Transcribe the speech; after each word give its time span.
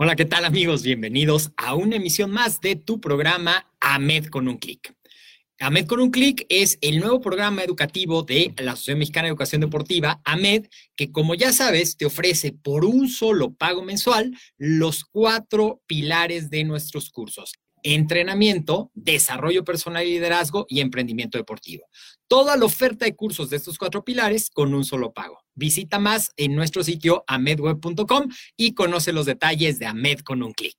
Hola, 0.00 0.14
¿qué 0.14 0.26
tal 0.26 0.44
amigos? 0.44 0.84
Bienvenidos 0.84 1.50
a 1.56 1.74
una 1.74 1.96
emisión 1.96 2.30
más 2.30 2.60
de 2.60 2.76
tu 2.76 3.00
programa 3.00 3.66
AMED 3.80 4.26
con 4.26 4.46
un 4.46 4.56
clic. 4.56 4.94
AMED 5.58 5.86
con 5.86 5.98
un 5.98 6.12
clic 6.12 6.46
es 6.48 6.78
el 6.82 7.00
nuevo 7.00 7.20
programa 7.20 7.64
educativo 7.64 8.22
de 8.22 8.54
la 8.58 8.74
Asociación 8.74 9.00
Mexicana 9.00 9.24
de 9.24 9.30
Educación 9.30 9.60
Deportiva, 9.60 10.20
AMED, 10.24 10.66
que 10.94 11.10
como 11.10 11.34
ya 11.34 11.52
sabes, 11.52 11.96
te 11.96 12.06
ofrece 12.06 12.52
por 12.52 12.84
un 12.84 13.08
solo 13.08 13.54
pago 13.54 13.82
mensual 13.82 14.38
los 14.56 15.04
cuatro 15.04 15.82
pilares 15.88 16.48
de 16.48 16.62
nuestros 16.62 17.10
cursos. 17.10 17.54
Entrenamiento, 17.82 18.92
desarrollo 18.94 19.64
personal 19.64 20.06
y 20.06 20.10
liderazgo 20.10 20.66
y 20.68 20.78
emprendimiento 20.78 21.38
deportivo. 21.38 21.88
Toda 22.28 22.58
la 22.58 22.66
oferta 22.66 23.06
de 23.06 23.16
cursos 23.16 23.48
de 23.48 23.56
estos 23.56 23.78
cuatro 23.78 24.04
pilares 24.04 24.50
con 24.50 24.74
un 24.74 24.84
solo 24.84 25.14
pago. 25.14 25.40
Visita 25.54 25.98
más 25.98 26.30
en 26.36 26.54
nuestro 26.54 26.84
sitio 26.84 27.24
amedweb.com 27.26 28.28
y 28.54 28.74
conoce 28.74 29.12
los 29.12 29.24
detalles 29.24 29.78
de 29.78 29.86
AMED 29.86 30.20
con 30.20 30.42
un 30.42 30.52
clic. 30.52 30.76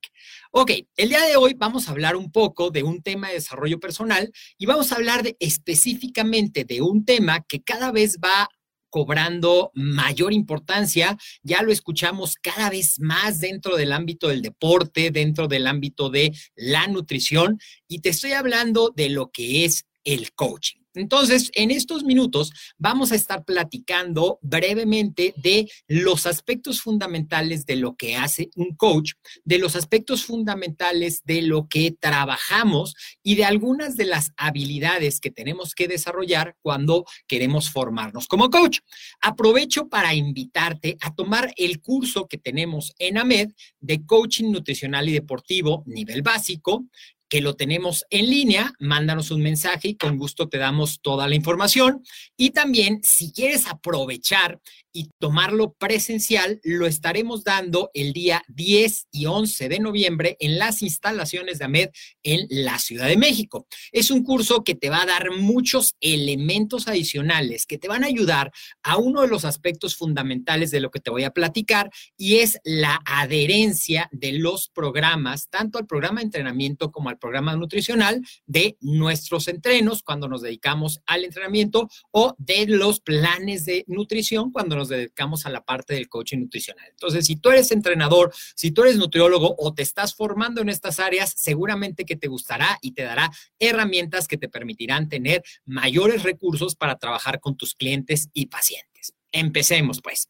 Ok, 0.52 0.70
el 0.96 1.08
día 1.08 1.22
de 1.26 1.34
hoy 1.34 1.54
vamos 1.54 1.88
a 1.88 1.90
hablar 1.90 2.14
un 2.14 2.30
poco 2.30 2.70
de 2.70 2.84
un 2.84 3.02
tema 3.02 3.28
de 3.28 3.34
desarrollo 3.34 3.80
personal 3.80 4.32
y 4.58 4.66
vamos 4.66 4.92
a 4.92 4.94
hablar 4.94 5.24
específicamente 5.40 6.64
de 6.64 6.82
un 6.82 7.04
tema 7.04 7.40
que 7.40 7.60
cada 7.60 7.90
vez 7.90 8.18
va 8.24 8.48
cobrando 8.88 9.72
mayor 9.74 10.32
importancia. 10.32 11.16
Ya 11.42 11.62
lo 11.62 11.72
escuchamos 11.72 12.36
cada 12.36 12.70
vez 12.70 13.00
más 13.00 13.40
dentro 13.40 13.76
del 13.76 13.92
ámbito 13.92 14.28
del 14.28 14.42
deporte, 14.42 15.10
dentro 15.10 15.48
del 15.48 15.66
ámbito 15.66 16.10
de 16.10 16.32
la 16.54 16.86
nutrición. 16.86 17.58
Y 17.88 18.02
te 18.02 18.10
estoy 18.10 18.32
hablando 18.32 18.92
de 18.94 19.08
lo 19.08 19.32
que 19.32 19.64
es 19.64 19.84
el 20.04 20.32
coaching. 20.32 20.79
Entonces, 21.00 21.50
en 21.54 21.70
estos 21.70 22.04
minutos 22.04 22.52
vamos 22.78 23.10
a 23.10 23.14
estar 23.14 23.44
platicando 23.44 24.38
brevemente 24.42 25.34
de 25.36 25.70
los 25.88 26.26
aspectos 26.26 26.82
fundamentales 26.82 27.64
de 27.66 27.76
lo 27.76 27.96
que 27.96 28.16
hace 28.16 28.50
un 28.54 28.76
coach, 28.76 29.12
de 29.44 29.58
los 29.58 29.76
aspectos 29.76 30.24
fundamentales 30.24 31.22
de 31.24 31.42
lo 31.42 31.68
que 31.68 31.92
trabajamos 31.98 32.94
y 33.22 33.34
de 33.34 33.44
algunas 33.44 33.96
de 33.96 34.04
las 34.04 34.32
habilidades 34.36 35.20
que 35.20 35.30
tenemos 35.30 35.74
que 35.74 35.88
desarrollar 35.88 36.56
cuando 36.62 37.04
queremos 37.26 37.70
formarnos 37.70 38.26
como 38.26 38.50
coach. 38.50 38.80
Aprovecho 39.20 39.88
para 39.88 40.14
invitarte 40.14 40.96
a 41.00 41.14
tomar 41.14 41.52
el 41.56 41.80
curso 41.80 42.26
que 42.28 42.38
tenemos 42.38 42.92
en 42.98 43.18
AMED 43.18 43.52
de 43.80 44.04
coaching 44.04 44.50
nutricional 44.50 45.08
y 45.08 45.12
deportivo 45.12 45.82
nivel 45.86 46.22
básico 46.22 46.84
que 47.30 47.40
lo 47.40 47.54
tenemos 47.54 48.04
en 48.10 48.28
línea, 48.28 48.74
mándanos 48.80 49.30
un 49.30 49.40
mensaje 49.40 49.88
y 49.88 49.96
con 49.96 50.18
gusto 50.18 50.48
te 50.48 50.58
damos 50.58 51.00
toda 51.00 51.28
la 51.28 51.36
información. 51.36 52.02
Y 52.36 52.50
también, 52.50 53.00
si 53.04 53.32
quieres 53.32 53.68
aprovechar 53.68 54.60
y 54.92 55.10
tomarlo 55.18 55.72
presencial, 55.72 56.60
lo 56.64 56.86
estaremos 56.86 57.44
dando 57.44 57.90
el 57.94 58.12
día 58.12 58.42
10 58.48 59.08
y 59.12 59.26
11 59.26 59.68
de 59.68 59.78
noviembre 59.78 60.36
en 60.40 60.58
las 60.58 60.82
instalaciones 60.82 61.58
de 61.58 61.64
AMED 61.64 61.90
en 62.22 62.46
la 62.50 62.78
Ciudad 62.78 63.06
de 63.06 63.16
México. 63.16 63.66
Es 63.92 64.10
un 64.10 64.22
curso 64.22 64.64
que 64.64 64.74
te 64.74 64.90
va 64.90 65.02
a 65.02 65.06
dar 65.06 65.30
muchos 65.30 65.94
elementos 66.00 66.88
adicionales 66.88 67.66
que 67.66 67.78
te 67.78 67.88
van 67.88 68.04
a 68.04 68.08
ayudar 68.08 68.52
a 68.82 68.96
uno 68.96 69.22
de 69.22 69.28
los 69.28 69.44
aspectos 69.44 69.96
fundamentales 69.96 70.70
de 70.70 70.80
lo 70.80 70.90
que 70.90 71.00
te 71.00 71.10
voy 71.10 71.24
a 71.24 71.30
platicar 71.30 71.90
y 72.16 72.36
es 72.36 72.58
la 72.64 73.00
adherencia 73.04 74.08
de 74.12 74.32
los 74.32 74.68
programas, 74.68 75.48
tanto 75.48 75.78
al 75.78 75.86
programa 75.86 76.20
de 76.20 76.26
entrenamiento 76.26 76.90
como 76.90 77.08
al 77.08 77.18
programa 77.18 77.56
nutricional 77.56 78.22
de 78.46 78.76
nuestros 78.80 79.48
entrenos 79.48 80.02
cuando 80.02 80.28
nos 80.28 80.42
dedicamos 80.42 81.00
al 81.06 81.24
entrenamiento 81.24 81.88
o 82.10 82.34
de 82.38 82.66
los 82.66 83.00
planes 83.00 83.64
de 83.64 83.84
nutrición 83.86 84.50
cuando 84.50 84.76
nos 84.80 84.88
dedicamos 84.88 85.44
a 85.44 85.50
la 85.50 85.62
parte 85.62 85.94
del 85.94 86.08
coaching 86.08 86.38
nutricional. 86.38 86.86
Entonces, 86.90 87.26
si 87.26 87.36
tú 87.36 87.50
eres 87.50 87.70
entrenador, 87.70 88.32
si 88.54 88.70
tú 88.70 88.82
eres 88.82 88.96
nutriólogo 88.96 89.54
o 89.58 89.74
te 89.74 89.82
estás 89.82 90.14
formando 90.14 90.62
en 90.62 90.70
estas 90.70 90.98
áreas, 90.98 91.34
seguramente 91.36 92.04
que 92.04 92.16
te 92.16 92.28
gustará 92.28 92.78
y 92.80 92.92
te 92.92 93.02
dará 93.02 93.30
herramientas 93.58 94.26
que 94.26 94.38
te 94.38 94.48
permitirán 94.48 95.08
tener 95.08 95.42
mayores 95.66 96.22
recursos 96.22 96.74
para 96.74 96.96
trabajar 96.96 97.40
con 97.40 97.56
tus 97.56 97.74
clientes 97.74 98.30
y 98.32 98.46
pacientes. 98.46 99.12
Empecemos, 99.32 100.00
pues. 100.02 100.28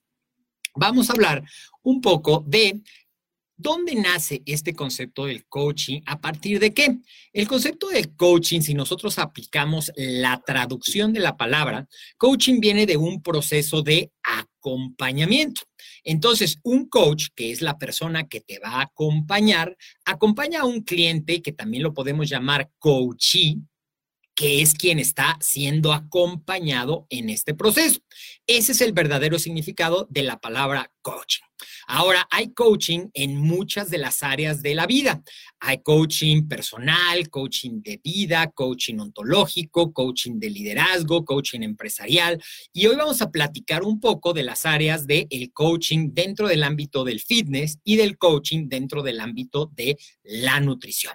Vamos 0.75 1.11
a 1.11 1.15
hablar 1.15 1.43
un 1.83 2.01
poco 2.01 2.45
de 2.47 2.81
¿Dónde 3.63 3.95
nace 3.95 4.43
este 4.47 4.73
concepto 4.73 5.27
del 5.27 5.45
coaching? 5.45 6.01
¿A 6.07 6.19
partir 6.19 6.59
de 6.59 6.73
qué? 6.73 6.97
El 7.31 7.47
concepto 7.47 7.89
del 7.89 8.17
coaching, 8.17 8.63
si 8.63 8.73
nosotros 8.73 9.19
aplicamos 9.19 9.93
la 9.97 10.41
traducción 10.41 11.13
de 11.13 11.21
la 11.21 11.37
palabra, 11.37 11.87
coaching 12.17 12.59
viene 12.59 12.87
de 12.87 12.97
un 12.97 13.23
proceso 13.23 13.83
de 13.83 14.13
acompañamiento. 14.61 15.63
Entonces, 16.05 16.59
un 16.63 16.89
coach, 16.89 17.29
que 17.35 17.51
es 17.51 17.63
la 17.63 17.79
persona 17.79 18.29
que 18.29 18.41
te 18.41 18.59
va 18.59 18.75
a 18.75 18.83
acompañar, 18.83 19.77
acompaña 20.05 20.61
a 20.61 20.67
un 20.67 20.83
cliente 20.83 21.43
que 21.43 21.53
también 21.53 21.83
lo 21.83 21.95
podemos 21.95 22.29
llamar 22.29 22.71
coachee, 22.79 23.57
que 24.35 24.63
es 24.63 24.75
quien 24.75 24.99
está 24.99 25.37
siendo 25.41 25.93
acompañado 25.93 27.07
en 27.11 27.31
este 27.31 27.55
proceso. 27.55 28.01
Ese 28.47 28.73
es 28.73 28.81
el 28.81 28.93
verdadero 28.93 29.39
significado 29.39 30.07
de 30.11 30.23
la 30.23 30.39
palabra 30.39 30.93
coaching. 31.03 31.50
Ahora, 31.87 32.27
hay 32.31 32.53
coaching 32.53 33.09
en 33.15 33.37
muchas 33.37 33.91
de 33.91 33.99
las 33.99 34.23
áreas 34.23 34.63
de 34.63 34.75
la 34.75 34.87
vida. 34.87 35.23
Hay 35.61 35.83
coaching 35.83 36.49
personal, 36.49 37.29
coaching 37.29 37.83
de 37.83 38.01
vida, 38.03 38.51
coaching 38.53 38.99
ontológico, 38.99 39.93
coaching 39.93 40.39
de 40.39 40.51
liderazgo, 40.51 41.25
coaching 41.25 41.61
empresarial. 41.63 42.43
Y 42.73 42.87
hoy 42.87 42.97
vamos 42.97 43.23
a 43.23 43.31
platicar 43.31 43.83
un 43.83 44.01
poco 44.01 44.33
de 44.33 44.43
las 44.43 44.67
áreas 44.67 45.07
del 45.07 45.27
el 45.31 45.53
coaching 45.53 46.11
dentro 46.13 46.49
del 46.49 46.63
ámbito 46.63 47.05
del 47.05 47.21
fitness 47.21 47.79
y 47.85 47.97
del 47.97 48.19
coaching 48.19 48.69
dentro 48.69 49.03
del 49.03 49.21
ámbito 49.21 49.71
de 49.75 49.97
la 50.23 50.61
nutrición. 50.61 51.15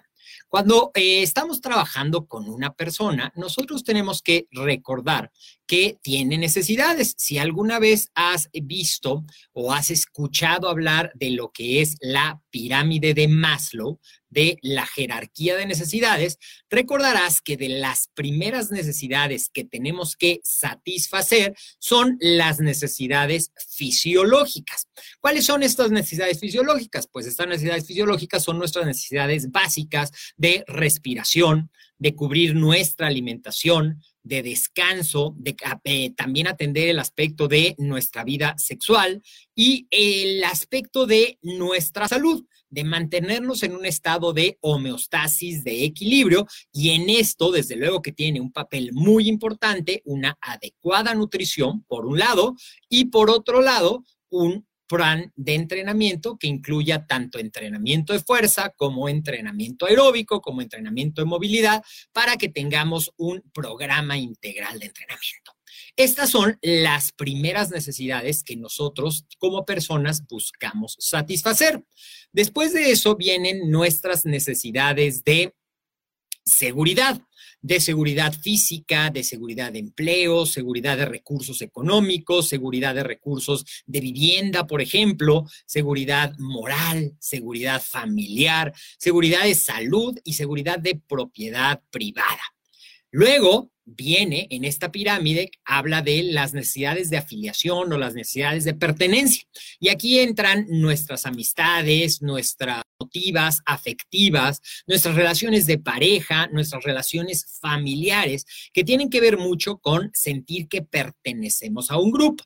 Cuando 0.56 0.92
eh, 0.94 1.22
estamos 1.22 1.60
trabajando 1.60 2.28
con 2.28 2.48
una 2.48 2.74
persona, 2.74 3.30
nosotros 3.36 3.84
tenemos 3.84 4.22
que 4.22 4.48
recordar 4.52 5.34
que 5.68 6.00
tiene 6.02 6.38
necesidades. 6.38 7.13
Si 7.18 7.38
alguna 7.38 7.78
vez 7.78 8.10
has 8.16 8.50
visto 8.54 9.25
o 9.52 9.74
has 9.74 9.92
escuchado 9.92 10.69
hablar 10.69 11.12
de 11.16 11.31
lo 11.31 11.52
que 11.52 11.81
es 11.81 11.98
la 12.00 12.42
pirámide 12.52 13.13
de 13.13 13.28
Maslow, 13.28 14.00
de 14.35 14.59
la 14.61 14.85
jerarquía 14.85 15.55
de 15.55 15.65
necesidades, 15.65 16.37
recordarás 16.69 17.41
que 17.41 17.55
de 17.55 17.69
las 17.69 18.09
primeras 18.13 18.69
necesidades 18.69 19.49
que 19.49 19.63
tenemos 19.63 20.17
que 20.17 20.41
satisfacer 20.43 21.55
son 21.79 22.17
las 22.19 22.59
necesidades 22.59 23.51
fisiológicas. 23.69 24.87
¿Cuáles 25.21 25.45
son 25.45 25.63
estas 25.63 25.89
necesidades 25.89 26.39
fisiológicas? 26.39 27.07
Pues 27.07 27.25
estas 27.27 27.47
necesidades 27.47 27.87
fisiológicas 27.87 28.43
son 28.43 28.59
nuestras 28.59 28.85
necesidades 28.85 29.51
básicas 29.51 30.11
de 30.35 30.65
respiración, 30.67 31.71
de 31.97 32.13
cubrir 32.13 32.55
nuestra 32.55 33.07
alimentación, 33.07 34.01
de 34.21 34.43
descanso, 34.43 35.33
de 35.37 35.55
eh, 35.85 36.09
también 36.13 36.47
atender 36.47 36.89
el 36.89 36.99
aspecto 36.99 37.47
de 37.47 37.73
nuestra 37.77 38.25
vida 38.25 38.53
sexual 38.57 39.23
y 39.55 39.87
el 39.91 40.43
aspecto 40.43 41.05
de 41.05 41.39
nuestra 41.41 42.09
salud 42.09 42.43
de 42.75 42.83
mantenernos 42.83 43.63
en 43.63 43.74
un 43.74 43.86
estado 43.86 44.33
de 44.33 44.57
homeostasis, 44.60 45.63
de 45.63 45.86
equilibrio, 45.86 46.45
y 46.74 46.89
en 46.89 47.10
esto, 47.10 47.50
desde 47.50 47.77
luego 47.77 48.01
que 48.01 48.12
tiene 48.12 48.42
un 48.42 48.51
papel 48.51 48.92
muy 48.92 49.30
importante, 49.30 50.01
una 50.04 50.38
adecuada 50.42 51.16
nutrición, 51.16 51.83
por 51.83 52.06
un 52.06 52.19
lado, 52.19 52.54
y 52.89 53.06
por 53.06 53.30
otro 53.30 53.62
lado, 53.62 54.04
un 54.30 54.68
plan 54.88 55.31
de 55.38 55.56
entrenamiento 55.56 56.38
que 56.38 56.48
incluya 56.48 57.07
tanto 57.07 57.39
entrenamiento 57.39 58.12
de 58.12 58.19
fuerza 58.19 58.74
como 58.75 59.07
entrenamiento 59.07 59.86
aeróbico, 59.86 60.42
como 60.42 60.62
entrenamiento 60.62 61.21
de 61.21 61.28
movilidad, 61.28 61.81
para 62.12 62.36
que 62.36 62.50
tengamos 62.50 63.13
un 63.16 63.42
programa 63.54 64.18
integral 64.18 64.80
de 64.80 64.88
entrenamiento. 64.88 65.55
Estas 65.97 66.30
son 66.30 66.57
las 66.62 67.12
primeras 67.13 67.71
necesidades 67.71 68.44
que 68.44 68.57
nosotros 68.57 69.25
como 69.38 69.65
personas 69.65 70.27
buscamos 70.27 70.97
satisfacer. 71.00 71.83
Después 72.33 72.74
de 72.74 72.92
eso 72.92 73.15
vienen 73.15 73.71
nuestras 73.71 74.25
necesidades 74.25 75.24
de 75.24 75.53
seguridad 76.44 77.21
de 77.65 77.80
seguridad 77.80 78.31
física, 78.31 79.09
de 79.09 79.24
seguridad 79.24 79.71
de 79.71 79.80
empleo, 79.80 80.45
seguridad 80.45 80.97
de 80.97 81.06
recursos 81.06 81.63
económicos, 81.63 82.47
seguridad 82.47 82.94
de 82.94 83.01
recursos 83.01 83.65
de 83.88 84.01
vivienda, 84.01 84.68
por 84.68 84.83
ejemplo, 84.83 85.47
seguridad 85.65 86.38
moral, 86.38 87.15
seguridad 87.19 87.81
familiar, 87.81 88.71
seguridad 89.00 89.45
de 89.45 89.56
salud 89.56 90.15
y 90.24 90.33
seguridad 90.33 90.77
de 90.77 91.01
propiedad 91.07 91.81
privada. 91.89 92.55
Luego 93.17 93.71
viene 93.85 94.45
en 94.50 94.65
esta 94.65 94.91
pirámide, 94.91 95.50
habla 95.63 96.01
de 96.01 96.21
las 96.21 96.53
necesidades 96.53 97.09
de 97.09 97.15
afiliación 97.15 97.94
o 97.94 97.97
las 97.97 98.13
necesidades 98.13 98.65
de 98.65 98.73
pertenencia. 98.73 99.45
Y 99.79 99.88
aquí 99.88 100.19
entran 100.19 100.65
nuestras 100.67 101.25
amistades, 101.25 102.21
nuestras 102.21 102.81
motivas, 103.00 103.62
afectivas, 103.65 104.59
nuestras 104.85 105.15
relaciones 105.15 105.65
de 105.65 105.77
pareja, 105.77 106.47
nuestras 106.47 106.83
relaciones 106.83 107.57
familiares, 107.62 108.45
que 108.73 108.83
tienen 108.83 109.09
que 109.09 109.21
ver 109.21 109.38
mucho 109.38 109.77
con 109.77 110.11
sentir 110.13 110.68
que 110.68 110.81
pertenecemos 110.81 111.91
a 111.91 111.97
un 111.97 112.11
grupo. 112.11 112.44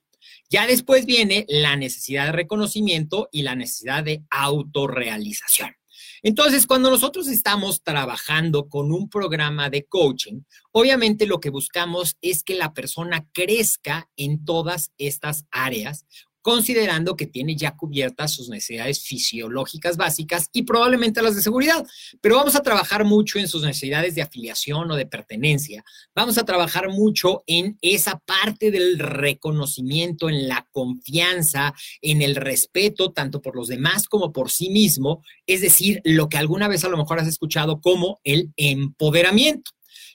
Ya 0.51 0.67
después 0.67 1.07
viene 1.07 1.47
la 1.49 1.77
necesidad 1.77 2.27
de 2.27 2.33
reconocimiento 2.33 3.27
y 3.31 3.41
la 3.41 3.55
necesidad 3.55 4.03
de 4.03 4.21
autorrealización. 4.29 5.78
Entonces, 6.21 6.67
cuando 6.67 6.89
nosotros 6.89 7.27
estamos 7.27 7.81
trabajando 7.83 8.67
con 8.67 8.91
un 8.91 9.09
programa 9.09 9.69
de 9.69 9.85
coaching, 9.85 10.41
obviamente 10.71 11.25
lo 11.25 11.39
que 11.39 11.49
buscamos 11.49 12.17
es 12.21 12.43
que 12.43 12.55
la 12.55 12.73
persona 12.73 13.27
crezca 13.33 14.09
en 14.17 14.43
todas 14.43 14.91
estas 14.97 15.45
áreas 15.51 16.05
considerando 16.41 17.15
que 17.15 17.27
tiene 17.27 17.55
ya 17.55 17.75
cubiertas 17.75 18.31
sus 18.31 18.49
necesidades 18.49 19.01
fisiológicas 19.01 19.97
básicas 19.97 20.49
y 20.53 20.63
probablemente 20.63 21.21
las 21.21 21.35
de 21.35 21.41
seguridad. 21.41 21.85
Pero 22.21 22.35
vamos 22.35 22.55
a 22.55 22.63
trabajar 22.63 23.05
mucho 23.05 23.39
en 23.39 23.47
sus 23.47 23.63
necesidades 23.63 24.15
de 24.15 24.21
afiliación 24.21 24.89
o 24.91 24.95
de 24.95 25.05
pertenencia. 25.05 25.83
Vamos 26.15 26.37
a 26.37 26.45
trabajar 26.45 26.89
mucho 26.89 27.43
en 27.47 27.77
esa 27.81 28.19
parte 28.19 28.71
del 28.71 28.99
reconocimiento, 28.99 30.29
en 30.29 30.47
la 30.47 30.65
confianza, 30.71 31.73
en 32.01 32.21
el 32.21 32.35
respeto, 32.35 33.11
tanto 33.11 33.41
por 33.41 33.55
los 33.55 33.67
demás 33.67 34.07
como 34.07 34.31
por 34.31 34.49
sí 34.51 34.69
mismo. 34.69 35.23
Es 35.45 35.61
decir, 35.61 36.01
lo 36.03 36.29
que 36.29 36.37
alguna 36.37 36.67
vez 36.67 36.83
a 36.83 36.89
lo 36.89 36.97
mejor 36.97 37.19
has 37.19 37.27
escuchado 37.27 37.81
como 37.81 38.19
el 38.23 38.51
empoderamiento. 38.55 39.71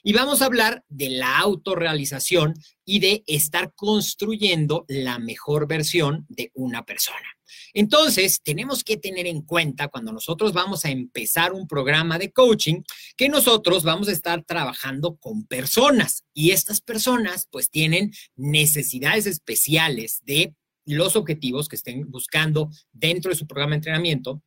Y 0.07 0.13
vamos 0.13 0.43
a 0.43 0.45
hablar 0.45 0.85
de 0.87 1.09
la 1.09 1.39
autorrealización 1.39 2.53
y 2.85 2.99
de 2.99 3.23
estar 3.25 3.73
construyendo 3.73 4.85
la 4.87 5.17
mejor 5.17 5.67
versión 5.67 6.27
de 6.29 6.51
una 6.53 6.85
persona. 6.85 7.25
Entonces, 7.73 8.43
tenemos 8.43 8.83
que 8.83 8.97
tener 8.97 9.25
en 9.25 9.41
cuenta 9.41 9.87
cuando 9.87 10.11
nosotros 10.11 10.53
vamos 10.53 10.85
a 10.85 10.91
empezar 10.91 11.53
un 11.53 11.67
programa 11.67 12.19
de 12.19 12.31
coaching, 12.31 12.83
que 13.17 13.29
nosotros 13.29 13.83
vamos 13.83 14.07
a 14.07 14.11
estar 14.11 14.43
trabajando 14.43 15.15
con 15.15 15.47
personas 15.47 16.23
y 16.35 16.51
estas 16.51 16.81
personas 16.81 17.47
pues 17.49 17.71
tienen 17.71 18.11
necesidades 18.35 19.25
especiales 19.25 20.21
de 20.23 20.53
los 20.85 21.15
objetivos 21.15 21.67
que 21.67 21.77
estén 21.77 22.11
buscando 22.11 22.69
dentro 22.91 23.31
de 23.31 23.37
su 23.37 23.47
programa 23.47 23.71
de 23.71 23.77
entrenamiento 23.77 24.43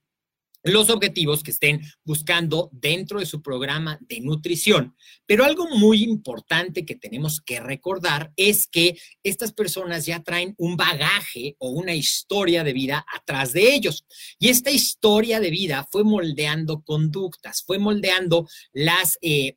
los 0.62 0.90
objetivos 0.90 1.42
que 1.42 1.50
estén 1.50 1.80
buscando 2.04 2.68
dentro 2.72 3.20
de 3.20 3.26
su 3.26 3.42
programa 3.42 3.98
de 4.02 4.20
nutrición. 4.20 4.96
Pero 5.26 5.44
algo 5.44 5.68
muy 5.68 6.02
importante 6.02 6.84
que 6.84 6.96
tenemos 6.96 7.40
que 7.40 7.60
recordar 7.60 8.32
es 8.36 8.66
que 8.66 8.98
estas 9.22 9.52
personas 9.52 10.06
ya 10.06 10.22
traen 10.22 10.54
un 10.58 10.76
bagaje 10.76 11.56
o 11.58 11.70
una 11.70 11.94
historia 11.94 12.64
de 12.64 12.72
vida 12.72 13.04
atrás 13.14 13.52
de 13.52 13.74
ellos. 13.74 14.04
Y 14.38 14.48
esta 14.48 14.70
historia 14.70 15.40
de 15.40 15.50
vida 15.50 15.86
fue 15.90 16.04
moldeando 16.04 16.82
conductas, 16.82 17.62
fue 17.66 17.78
moldeando 17.78 18.46
las... 18.72 19.18
Eh, 19.22 19.56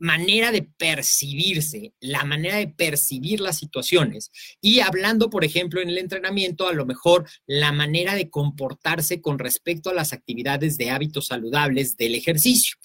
manera 0.00 0.50
de 0.50 0.62
percibirse, 0.62 1.92
la 2.00 2.24
manera 2.24 2.56
de 2.56 2.68
percibir 2.68 3.40
las 3.40 3.58
situaciones. 3.58 4.32
Y 4.60 4.80
hablando, 4.80 5.30
por 5.30 5.44
ejemplo, 5.44 5.80
en 5.80 5.90
el 5.90 5.98
entrenamiento, 5.98 6.66
a 6.66 6.72
lo 6.72 6.86
mejor 6.86 7.28
la 7.46 7.70
manera 7.70 8.14
de 8.14 8.30
comportarse 8.30 9.20
con 9.20 9.38
respecto 9.38 9.90
a 9.90 9.94
las 9.94 10.12
actividades 10.12 10.78
de 10.78 10.90
hábitos 10.90 11.26
saludables 11.26 11.96
del 11.96 12.14
ejercicio. 12.14 12.76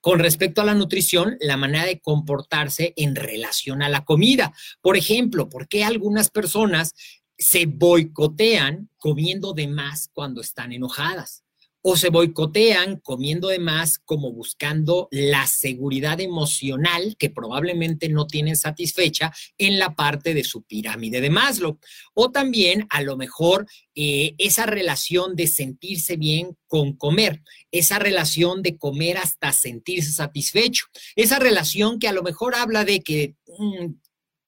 Con 0.00 0.18
respecto 0.18 0.60
a 0.60 0.64
la 0.64 0.74
nutrición, 0.74 1.38
la 1.40 1.56
manera 1.56 1.86
de 1.86 2.00
comportarse 2.00 2.92
en 2.96 3.14
relación 3.14 3.80
a 3.80 3.88
la 3.88 4.04
comida. 4.04 4.52
Por 4.82 4.96
ejemplo, 4.96 5.48
¿por 5.48 5.68
qué 5.68 5.84
algunas 5.84 6.28
personas 6.28 6.94
se 7.38 7.66
boicotean 7.66 8.90
comiendo 8.98 9.54
de 9.54 9.68
más 9.68 10.10
cuando 10.12 10.40
están 10.40 10.72
enojadas? 10.72 11.43
O 11.86 11.98
se 11.98 12.08
boicotean 12.08 12.98
comiendo 13.00 13.48
de 13.48 13.58
más 13.58 13.98
como 13.98 14.32
buscando 14.32 15.06
la 15.10 15.46
seguridad 15.46 16.18
emocional 16.18 17.14
que 17.18 17.28
probablemente 17.28 18.08
no 18.08 18.26
tienen 18.26 18.56
satisfecha 18.56 19.34
en 19.58 19.78
la 19.78 19.94
parte 19.94 20.32
de 20.32 20.44
su 20.44 20.62
pirámide 20.62 21.20
de 21.20 21.28
Maslow. 21.28 21.78
O 22.14 22.30
también 22.30 22.86
a 22.88 23.02
lo 23.02 23.18
mejor 23.18 23.66
eh, 23.94 24.34
esa 24.38 24.64
relación 24.64 25.36
de 25.36 25.46
sentirse 25.46 26.16
bien 26.16 26.56
con 26.68 26.94
comer, 26.94 27.42
esa 27.70 27.98
relación 27.98 28.62
de 28.62 28.78
comer 28.78 29.18
hasta 29.18 29.52
sentirse 29.52 30.10
satisfecho, 30.10 30.86
esa 31.16 31.38
relación 31.38 31.98
que 31.98 32.08
a 32.08 32.12
lo 32.12 32.22
mejor 32.22 32.54
habla 32.54 32.86
de 32.86 33.02
que... 33.02 33.34
Mm, 33.58 34.03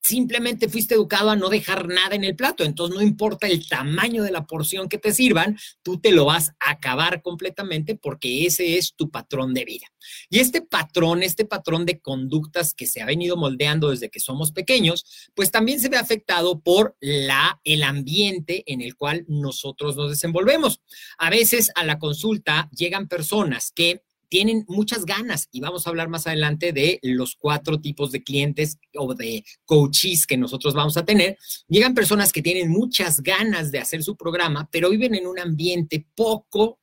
simplemente 0.07 0.69
fuiste 0.69 0.95
educado 0.95 1.31
a 1.31 1.37
no 1.37 1.49
dejar 1.49 1.89
nada 1.89 2.15
en 2.15 2.25
el 2.25 2.37
plato. 2.37 2.65
Entonces, 2.65 2.97
no 2.97 3.03
importa 3.03 3.47
el 3.47 3.69
tamaño 3.69 4.23
de 4.23 4.31
la 4.31 4.47
porción 4.47 4.89
que 4.89 4.99
te 4.99 5.13
sirvan, 5.13 5.59
tú 5.83 5.99
te 6.01 6.13
lo 6.13 6.27
vas 6.27 6.51
a 6.61 6.71
acabar 6.71 7.23
completamente 7.23 7.97
porque 7.97 8.47
ese 8.47 8.79
es 8.79 8.95
tu 8.95 9.11
patrón 9.11 9.53
de 9.53 9.65
vida. 9.65 9.87
Y 10.31 10.39
este 10.39 10.63
patrón, 10.63 11.23
este 11.23 11.45
patrón 11.45 11.85
de 11.85 12.01
conductas 12.01 12.75
que 12.75 12.87
se 12.87 13.03
ha 13.03 13.07
venido 13.07 13.37
moldeando 13.37 13.91
desde 13.91 14.09
que 14.09 14.21
somos 14.21 14.53
pequeños, 14.53 15.05
pues 15.35 15.51
también 15.51 15.81
se 15.81 15.89
ve 15.89 15.97
afectado 15.97 16.61
por 16.61 16.97
la, 17.01 17.61
el 17.65 17.83
ambiente 17.83 18.63
en 18.67 18.81
el 18.81 18.97
cual 18.97 19.25
nosotros 19.29 19.97
nos 19.97 20.11
desenvolvemos. 20.11 20.81
A 21.19 21.31
veces 21.31 21.71
a 21.75 21.85
la 21.85 21.99
consulta 21.99 22.69
llegan 22.73 23.09
personas 23.09 23.73
que 23.75 24.03
tienen 24.28 24.64
muchas 24.68 25.04
ganas 25.04 25.49
y 25.52 25.61
vamos 25.61 25.87
a 25.87 25.90
hablar 25.90 26.09
más 26.09 26.26
adelante 26.26 26.73
de 26.73 26.99
los 27.02 27.37
cuatro 27.37 27.80
tipos 27.80 28.12
de 28.12 28.23
clientes 28.23 28.78
o 28.95 29.14
de 29.14 29.45
coaches 29.64 30.26
que 30.26 30.37
nosotros 30.37 30.75
vamos 30.75 30.97
a 30.97 31.04
tener. 31.04 31.38
Llegan 31.68 31.95
personas 31.95 32.33
que 32.33 32.42
tienen 32.42 32.71
muchas 32.71 33.23
ganas 33.23 33.71
de 33.71 33.78
hacer 33.78 34.02
su 34.02 34.16
programa, 34.16 34.68
pero 34.71 34.90
viven 34.90 35.14
en 35.14 35.26
un 35.26 35.38
ambiente 35.38 36.06
poco 36.14 36.78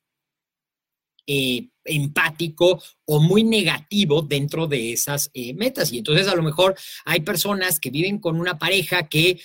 eh, 1.26 1.70
empático 1.86 2.82
o 3.06 3.20
muy 3.20 3.44
negativo 3.44 4.22
dentro 4.22 4.68
de 4.68 4.94
esas 4.94 5.30
eh, 5.34 5.54
metas. 5.54 5.92
Y 5.92 5.98
entonces 5.98 6.28
a 6.28 6.36
lo 6.36 6.44
mejor 6.44 6.76
hay 7.06 7.22
personas 7.22 7.80
que 7.80 7.90
viven 7.90 8.20
con 8.20 8.40
una 8.40 8.58
pareja 8.58 9.08
que 9.08 9.40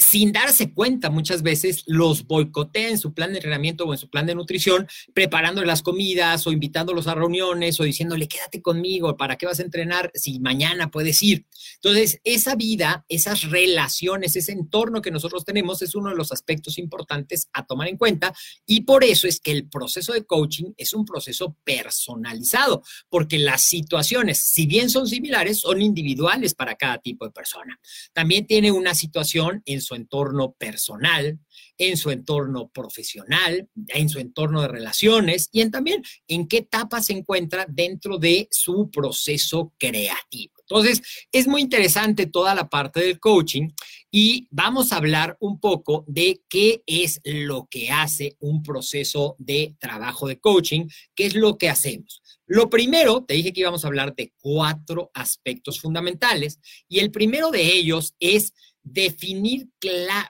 sin 0.00 0.32
darse 0.32 0.72
cuenta 0.72 1.10
muchas 1.10 1.42
veces 1.42 1.84
los 1.86 2.26
boicotea 2.26 2.88
en 2.88 2.98
su 2.98 3.12
plan 3.12 3.30
de 3.30 3.38
entrenamiento 3.38 3.84
o 3.84 3.92
en 3.92 3.98
su 3.98 4.08
plan 4.08 4.26
de 4.26 4.34
nutrición, 4.34 4.88
preparando 5.14 5.64
las 5.64 5.82
comidas 5.82 6.46
o 6.46 6.52
invitándolos 6.52 7.06
a 7.06 7.14
reuniones 7.14 7.78
o 7.80 7.84
diciéndole, 7.84 8.26
quédate 8.26 8.62
conmigo, 8.62 9.16
¿para 9.16 9.36
qué 9.36 9.46
vas 9.46 9.60
a 9.60 9.62
entrenar 9.62 10.10
si 10.14 10.40
mañana 10.40 10.90
puedes 10.90 11.22
ir? 11.22 11.46
Entonces, 11.76 12.20
esa 12.24 12.54
vida, 12.56 13.04
esas 13.08 13.42
relaciones, 13.42 14.36
ese 14.36 14.52
entorno 14.52 15.02
que 15.02 15.10
nosotros 15.10 15.44
tenemos 15.44 15.82
es 15.82 15.94
uno 15.94 16.10
de 16.10 16.16
los 16.16 16.32
aspectos 16.32 16.78
importantes 16.78 17.48
a 17.52 17.66
tomar 17.66 17.88
en 17.88 17.96
cuenta 17.96 18.32
y 18.66 18.82
por 18.82 19.04
eso 19.04 19.26
es 19.26 19.40
que 19.40 19.52
el 19.52 19.68
proceso 19.68 20.12
de 20.12 20.24
coaching 20.24 20.72
es 20.76 20.94
un 20.94 21.04
proceso 21.04 21.56
personalizado, 21.64 22.82
porque 23.08 23.38
las 23.38 23.62
situaciones, 23.62 24.38
si 24.38 24.66
bien 24.66 24.90
son 24.90 25.06
similares, 25.06 25.60
son 25.60 25.82
individuales 25.82 26.54
para 26.54 26.74
cada 26.74 26.98
tipo 26.98 27.24
de 27.24 27.32
persona. 27.32 27.78
También 28.12 28.46
tiene 28.46 28.72
una 28.72 28.94
situación 28.94 29.62
en 29.66 29.80
su 29.90 29.96
entorno 29.96 30.52
personal, 30.52 31.40
en 31.76 31.96
su 31.96 32.10
entorno 32.10 32.68
profesional, 32.68 33.68
en 33.88 34.08
su 34.08 34.20
entorno 34.20 34.62
de 34.62 34.68
relaciones 34.68 35.48
y 35.50 35.62
en 35.62 35.72
también 35.72 36.02
en 36.28 36.46
qué 36.46 36.58
etapa 36.58 37.02
se 37.02 37.12
encuentra 37.12 37.66
dentro 37.68 38.16
de 38.16 38.46
su 38.52 38.88
proceso 38.90 39.72
creativo. 39.78 40.52
Entonces, 40.60 41.02
es 41.32 41.48
muy 41.48 41.62
interesante 41.62 42.26
toda 42.26 42.54
la 42.54 42.68
parte 42.68 43.00
del 43.00 43.18
coaching 43.18 43.70
y 44.12 44.46
vamos 44.52 44.92
a 44.92 44.96
hablar 44.98 45.36
un 45.40 45.58
poco 45.58 46.04
de 46.06 46.40
qué 46.48 46.84
es 46.86 47.20
lo 47.24 47.66
que 47.68 47.90
hace 47.90 48.36
un 48.38 48.62
proceso 48.62 49.34
de 49.38 49.74
trabajo 49.80 50.28
de 50.28 50.38
coaching, 50.38 50.86
qué 51.16 51.26
es 51.26 51.34
lo 51.34 51.58
que 51.58 51.68
hacemos. 51.68 52.22
Lo 52.46 52.70
primero, 52.70 53.24
te 53.24 53.34
dije 53.34 53.52
que 53.52 53.60
íbamos 53.60 53.84
a 53.84 53.88
hablar 53.88 54.14
de 54.14 54.32
cuatro 54.40 55.10
aspectos 55.14 55.80
fundamentales 55.80 56.60
y 56.88 57.00
el 57.00 57.10
primero 57.10 57.50
de 57.50 57.62
ellos 57.62 58.14
es 58.20 58.52
definir, 58.82 59.68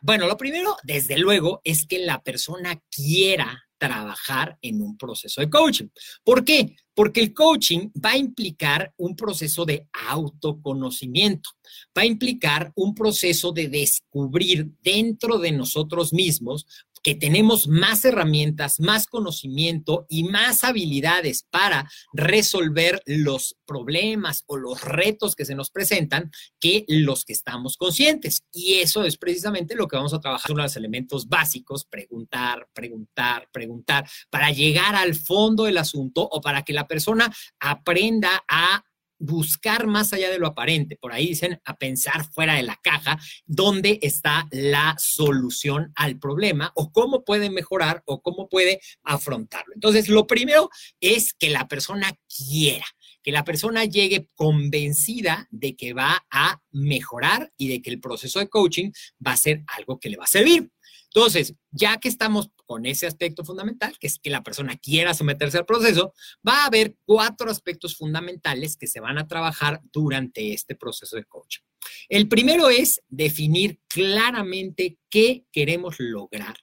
bueno, 0.02 0.26
lo 0.26 0.37
primero, 0.37 0.76
desde 0.83 1.19
luego, 1.19 1.61
es 1.64 1.87
que 1.87 1.99
la 2.00 2.23
persona 2.23 2.80
quiera 2.90 3.64
trabajar 3.80 4.59
en 4.61 4.83
un 4.83 4.99
proceso 4.99 5.40
de 5.40 5.49
coaching. 5.49 5.88
¿Por 6.23 6.45
qué? 6.45 6.76
Porque 6.95 7.21
el 7.21 7.33
coaching 7.33 7.88
va 7.92 8.11
a 8.11 8.19
implicar 8.19 8.92
un 8.99 9.16
proceso 9.16 9.64
de 9.64 9.88
autoconocimiento, 10.07 11.49
va 11.97 12.02
a 12.02 12.07
implicar 12.07 12.73
un 12.75 12.95
proceso 12.95 13.52
de 13.52 13.69
descubrir 13.69 14.71
dentro 14.83 15.38
de 15.38 15.52
nosotros 15.52 16.12
mismos 16.12 16.66
que 17.02 17.14
tenemos 17.14 17.69
más 17.69 18.04
herramientas, 18.04 18.80
más 18.80 19.07
conocimiento 19.07 20.07
y 20.09 20.25
más 20.25 20.64
habilidades 20.64 21.47
para 21.50 21.90
resolver 22.12 23.02
los 23.07 23.57
problemas 23.66 24.45
o 24.47 24.57
los 24.57 24.83
retos 24.83 25.35
que 25.35 25.45
se 25.45 25.54
nos 25.54 25.71
presentan 25.71 26.30
que 26.59 26.85
los 26.88 27.25
que 27.25 27.33
estamos 27.33 27.76
conscientes. 27.76 28.45
Y 28.52 28.75
eso 28.75 29.04
es 29.04 29.16
precisamente 29.16 29.75
lo 29.75 29.88
que 29.88 29.97
vamos 29.97 30.14
a 30.14 30.21
trabajar, 30.21 30.52
uno 30.52 30.62
los 30.62 30.76
elementos 30.76 31.28
básicos, 31.28 31.85
preguntar, 31.85 32.69
preguntar, 32.73 33.49
preguntar, 33.52 34.09
para 34.28 34.50
llegar 34.50 34.95
al 34.95 35.14
fondo 35.14 35.64
del 35.64 35.78
asunto 35.78 36.23
o 36.23 36.40
para 36.40 36.62
que 36.62 36.73
la 36.73 36.87
persona 36.87 37.33
aprenda 37.59 38.45
a 38.49 38.85
buscar 39.20 39.86
más 39.86 40.12
allá 40.12 40.30
de 40.30 40.38
lo 40.38 40.48
aparente, 40.48 40.96
por 40.96 41.12
ahí 41.12 41.28
dicen 41.28 41.60
a 41.64 41.76
pensar 41.76 42.24
fuera 42.32 42.54
de 42.54 42.64
la 42.64 42.80
caja, 42.82 43.20
dónde 43.44 44.00
está 44.02 44.48
la 44.50 44.96
solución 44.98 45.92
al 45.94 46.18
problema 46.18 46.72
o 46.74 46.90
cómo 46.90 47.24
puede 47.24 47.50
mejorar 47.50 48.02
o 48.06 48.22
cómo 48.22 48.48
puede 48.48 48.80
afrontarlo. 49.04 49.74
Entonces, 49.74 50.08
lo 50.08 50.26
primero 50.26 50.70
es 51.00 51.34
que 51.34 51.50
la 51.50 51.68
persona 51.68 52.12
quiera, 52.34 52.86
que 53.22 53.30
la 53.30 53.44
persona 53.44 53.84
llegue 53.84 54.28
convencida 54.34 55.46
de 55.50 55.76
que 55.76 55.92
va 55.92 56.24
a 56.30 56.60
mejorar 56.70 57.52
y 57.56 57.68
de 57.68 57.82
que 57.82 57.90
el 57.90 58.00
proceso 58.00 58.38
de 58.38 58.48
coaching 58.48 58.90
va 59.24 59.32
a 59.32 59.36
ser 59.36 59.62
algo 59.76 60.00
que 60.00 60.08
le 60.08 60.16
va 60.16 60.24
a 60.24 60.28
servir. 60.28 60.70
Entonces, 61.12 61.54
ya 61.70 61.98
que 61.98 62.08
estamos 62.08 62.50
con 62.70 62.86
ese 62.86 63.08
aspecto 63.08 63.44
fundamental, 63.44 63.98
que 63.98 64.06
es 64.06 64.20
que 64.20 64.30
la 64.30 64.44
persona 64.44 64.76
quiera 64.76 65.12
someterse 65.12 65.58
al 65.58 65.66
proceso, 65.66 66.14
va 66.46 66.62
a 66.62 66.66
haber 66.66 66.94
cuatro 67.04 67.50
aspectos 67.50 67.96
fundamentales 67.96 68.76
que 68.76 68.86
se 68.86 69.00
van 69.00 69.18
a 69.18 69.26
trabajar 69.26 69.80
durante 69.92 70.52
este 70.52 70.76
proceso 70.76 71.16
de 71.16 71.24
coaching. 71.24 71.62
El 72.08 72.28
primero 72.28 72.70
es 72.70 73.02
definir 73.08 73.80
claramente 73.88 74.98
qué 75.10 75.46
queremos 75.50 75.96
lograr 75.98 76.58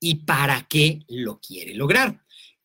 y 0.00 0.24
para 0.24 0.66
qué 0.68 0.98
lo 1.06 1.38
quiere 1.38 1.74
lograr. 1.74 2.20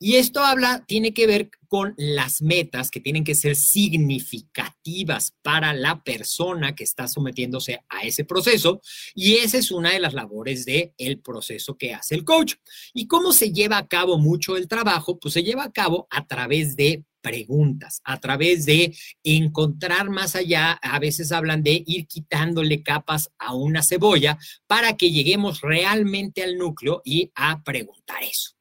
Y 0.06 0.18
esto 0.18 0.42
habla, 0.42 0.84
tiene 0.86 1.14
que 1.14 1.28
ver 1.28 1.50
con 1.70 1.94
las 1.96 2.42
metas 2.42 2.92
que 2.92 3.00
tienen 3.00 3.24
que 3.24 3.36
ser 3.36 3.56
significativas 3.56 5.34
para 5.42 5.74
la 5.74 6.04
persona 6.04 6.76
que 6.76 6.84
está 6.84 7.08
sometiéndose 7.08 7.80
a 7.88 8.02
ese 8.02 8.26
proceso. 8.26 8.82
Y 9.16 9.36
esa 9.36 9.58
es 9.58 9.72
una 9.72 9.94
de 9.94 10.02
las 10.02 10.14
labores 10.14 10.66
del 10.66 10.92
el 10.98 11.20
proceso 11.22 11.78
que 11.78 11.94
hace 11.94 12.16
el 12.16 12.26
coach. 12.26 12.56
¿Y 12.94 13.08
cómo 13.08 13.32
se 13.32 13.54
lleva 13.54 13.78
a 13.78 13.88
cabo 13.88 14.18
mucho 14.18 14.58
el 14.58 14.68
trabajo? 14.68 15.18
Pues 15.20 15.36
se 15.36 15.44
lleva 15.44 15.64
a 15.64 15.72
cabo 15.72 16.06
a 16.10 16.28
través 16.28 16.76
de 16.76 17.06
preguntas, 17.22 18.02
a 18.04 18.20
través 18.20 18.66
de 18.66 18.94
encontrar 19.24 20.10
más 20.10 20.36
allá, 20.36 20.74
a 20.82 21.00
veces 21.00 21.32
hablan 21.32 21.64
de 21.64 21.82
ir 21.88 22.08
quitándole 22.08 22.84
capas 22.84 23.32
a 23.40 23.56
una 23.56 23.82
cebolla 23.82 24.38
para 24.68 24.98
que 24.98 25.12
lleguemos 25.12 25.62
realmente 25.62 26.44
al 26.44 26.58
núcleo 26.58 27.02
y 27.06 27.32
a 27.36 27.64
preguntar 27.64 28.22
eso. 28.22 28.53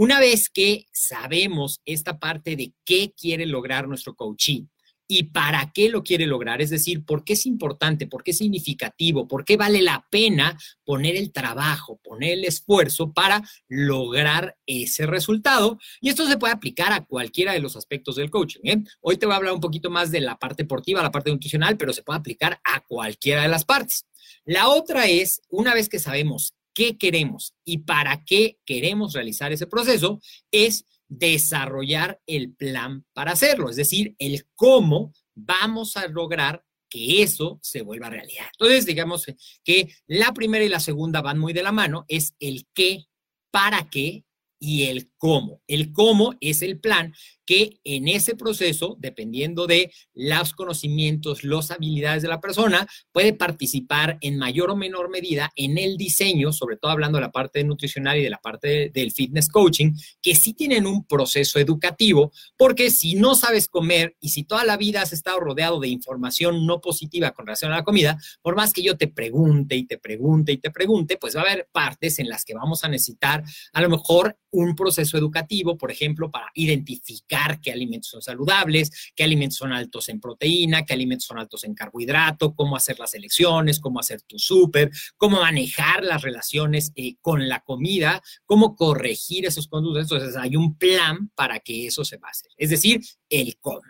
Una 0.00 0.18
vez 0.18 0.48
que 0.48 0.86
sabemos 0.92 1.82
esta 1.84 2.18
parte 2.18 2.56
de 2.56 2.72
qué 2.86 3.12
quiere 3.14 3.44
lograr 3.44 3.86
nuestro 3.86 4.14
coaching 4.14 4.64
y 5.06 5.24
para 5.24 5.72
qué 5.74 5.90
lo 5.90 6.02
quiere 6.02 6.24
lograr, 6.26 6.62
es 6.62 6.70
decir, 6.70 7.04
por 7.04 7.22
qué 7.22 7.34
es 7.34 7.44
importante, 7.44 8.06
por 8.06 8.22
qué 8.22 8.30
es 8.30 8.38
significativo, 8.38 9.28
por 9.28 9.44
qué 9.44 9.58
vale 9.58 9.82
la 9.82 10.06
pena 10.10 10.58
poner 10.86 11.16
el 11.16 11.32
trabajo, 11.32 12.00
poner 12.02 12.38
el 12.38 12.46
esfuerzo 12.46 13.12
para 13.12 13.42
lograr 13.68 14.56
ese 14.64 15.04
resultado. 15.04 15.78
Y 16.00 16.08
esto 16.08 16.26
se 16.26 16.38
puede 16.38 16.54
aplicar 16.54 16.94
a 16.94 17.04
cualquiera 17.04 17.52
de 17.52 17.60
los 17.60 17.76
aspectos 17.76 18.16
del 18.16 18.30
coaching. 18.30 18.60
¿eh? 18.64 18.82
Hoy 19.02 19.18
te 19.18 19.26
voy 19.26 19.34
a 19.34 19.36
hablar 19.36 19.52
un 19.52 19.60
poquito 19.60 19.90
más 19.90 20.10
de 20.10 20.22
la 20.22 20.38
parte 20.38 20.62
deportiva, 20.62 21.02
la 21.02 21.12
parte 21.12 21.30
nutricional, 21.30 21.76
pero 21.76 21.92
se 21.92 22.02
puede 22.02 22.20
aplicar 22.20 22.58
a 22.64 22.80
cualquiera 22.80 23.42
de 23.42 23.48
las 23.48 23.66
partes. 23.66 24.06
La 24.46 24.70
otra 24.70 25.08
es, 25.08 25.42
una 25.50 25.74
vez 25.74 25.90
que 25.90 25.98
sabemos 25.98 26.54
qué 26.74 26.96
queremos 26.96 27.54
y 27.64 27.78
para 27.78 28.24
qué 28.24 28.58
queremos 28.64 29.12
realizar 29.14 29.52
ese 29.52 29.66
proceso, 29.66 30.20
es 30.50 30.84
desarrollar 31.08 32.20
el 32.26 32.54
plan 32.54 33.04
para 33.12 33.32
hacerlo, 33.32 33.68
es 33.68 33.76
decir, 33.76 34.14
el 34.18 34.46
cómo 34.54 35.12
vamos 35.34 35.96
a 35.96 36.06
lograr 36.06 36.64
que 36.88 37.22
eso 37.22 37.58
se 37.62 37.82
vuelva 37.82 38.10
realidad. 38.10 38.46
Entonces, 38.52 38.86
digamos 38.86 39.26
que 39.64 39.92
la 40.06 40.32
primera 40.32 40.64
y 40.64 40.68
la 40.68 40.80
segunda 40.80 41.20
van 41.20 41.38
muy 41.38 41.52
de 41.52 41.62
la 41.62 41.72
mano, 41.72 42.04
es 42.08 42.34
el 42.40 42.66
qué, 42.74 43.06
para 43.50 43.88
qué 43.90 44.24
y 44.58 44.84
el 44.84 45.09
cómo. 45.20 45.60
El 45.68 45.92
cómo 45.92 46.34
es 46.40 46.62
el 46.62 46.80
plan 46.80 47.12
que 47.44 47.80
en 47.84 48.08
ese 48.08 48.36
proceso, 48.36 48.96
dependiendo 49.00 49.66
de 49.66 49.92
los 50.14 50.52
conocimientos, 50.52 51.44
las 51.44 51.72
habilidades 51.72 52.22
de 52.22 52.28
la 52.28 52.40
persona, 52.40 52.86
puede 53.12 53.34
participar 53.34 54.18
en 54.20 54.38
mayor 54.38 54.70
o 54.70 54.76
menor 54.76 55.10
medida 55.10 55.50
en 55.56 55.76
el 55.76 55.96
diseño, 55.96 56.52
sobre 56.52 56.76
todo 56.76 56.92
hablando 56.92 57.18
de 57.18 57.22
la 57.22 57.32
parte 57.32 57.62
nutricional 57.64 58.18
y 58.18 58.22
de 58.22 58.30
la 58.30 58.38
parte 58.38 58.90
del 58.94 59.10
fitness 59.10 59.48
coaching, 59.48 59.92
que 60.22 60.36
sí 60.36 60.54
tienen 60.54 60.86
un 60.86 61.04
proceso 61.04 61.58
educativo, 61.58 62.32
porque 62.56 62.88
si 62.90 63.16
no 63.16 63.34
sabes 63.34 63.68
comer 63.68 64.16
y 64.20 64.30
si 64.30 64.44
toda 64.44 64.64
la 64.64 64.76
vida 64.76 65.02
has 65.02 65.12
estado 65.12 65.40
rodeado 65.40 65.80
de 65.80 65.88
información 65.88 66.66
no 66.66 66.80
positiva 66.80 67.32
con 67.32 67.46
relación 67.46 67.72
a 67.72 67.78
la 67.78 67.84
comida, 67.84 68.16
por 68.42 68.54
más 68.54 68.72
que 68.72 68.82
yo 68.82 68.96
te 68.96 69.08
pregunte 69.08 69.74
y 69.74 69.86
te 69.86 69.98
pregunte 69.98 70.52
y 70.52 70.58
te 70.58 70.70
pregunte, 70.70 71.18
pues 71.18 71.36
va 71.36 71.40
a 71.40 71.50
haber 71.50 71.68
partes 71.72 72.20
en 72.20 72.28
las 72.28 72.44
que 72.44 72.54
vamos 72.54 72.84
a 72.84 72.88
necesitar 72.88 73.42
a 73.72 73.82
lo 73.82 73.90
mejor 73.90 74.38
un 74.52 74.74
proceso 74.74 75.09
educativo, 75.16 75.76
por 75.76 75.90
ejemplo, 75.90 76.30
para 76.30 76.50
identificar 76.54 77.60
qué 77.60 77.72
alimentos 77.72 78.10
son 78.10 78.22
saludables, 78.22 79.12
qué 79.14 79.24
alimentos 79.24 79.58
son 79.58 79.72
altos 79.72 80.08
en 80.08 80.20
proteína, 80.20 80.84
qué 80.84 80.94
alimentos 80.94 81.26
son 81.26 81.38
altos 81.38 81.64
en 81.64 81.74
carbohidrato, 81.74 82.54
cómo 82.54 82.76
hacer 82.76 82.98
las 82.98 83.14
elecciones, 83.14 83.80
cómo 83.80 84.00
hacer 84.00 84.22
tu 84.22 84.38
súper, 84.38 84.90
cómo 85.16 85.40
manejar 85.40 86.04
las 86.04 86.22
relaciones 86.22 86.92
eh, 86.94 87.16
con 87.20 87.48
la 87.48 87.60
comida, 87.60 88.22
cómo 88.44 88.76
corregir 88.76 89.46
esos 89.46 89.68
conductos. 89.68 90.02
Entonces, 90.02 90.36
hay 90.36 90.56
un 90.56 90.76
plan 90.76 91.30
para 91.34 91.60
que 91.60 91.86
eso 91.86 92.04
se 92.04 92.16
va 92.16 92.28
a 92.28 92.32
hacer. 92.32 92.50
Es 92.56 92.70
decir, 92.70 93.00
el 93.28 93.56
cómo. 93.58 93.80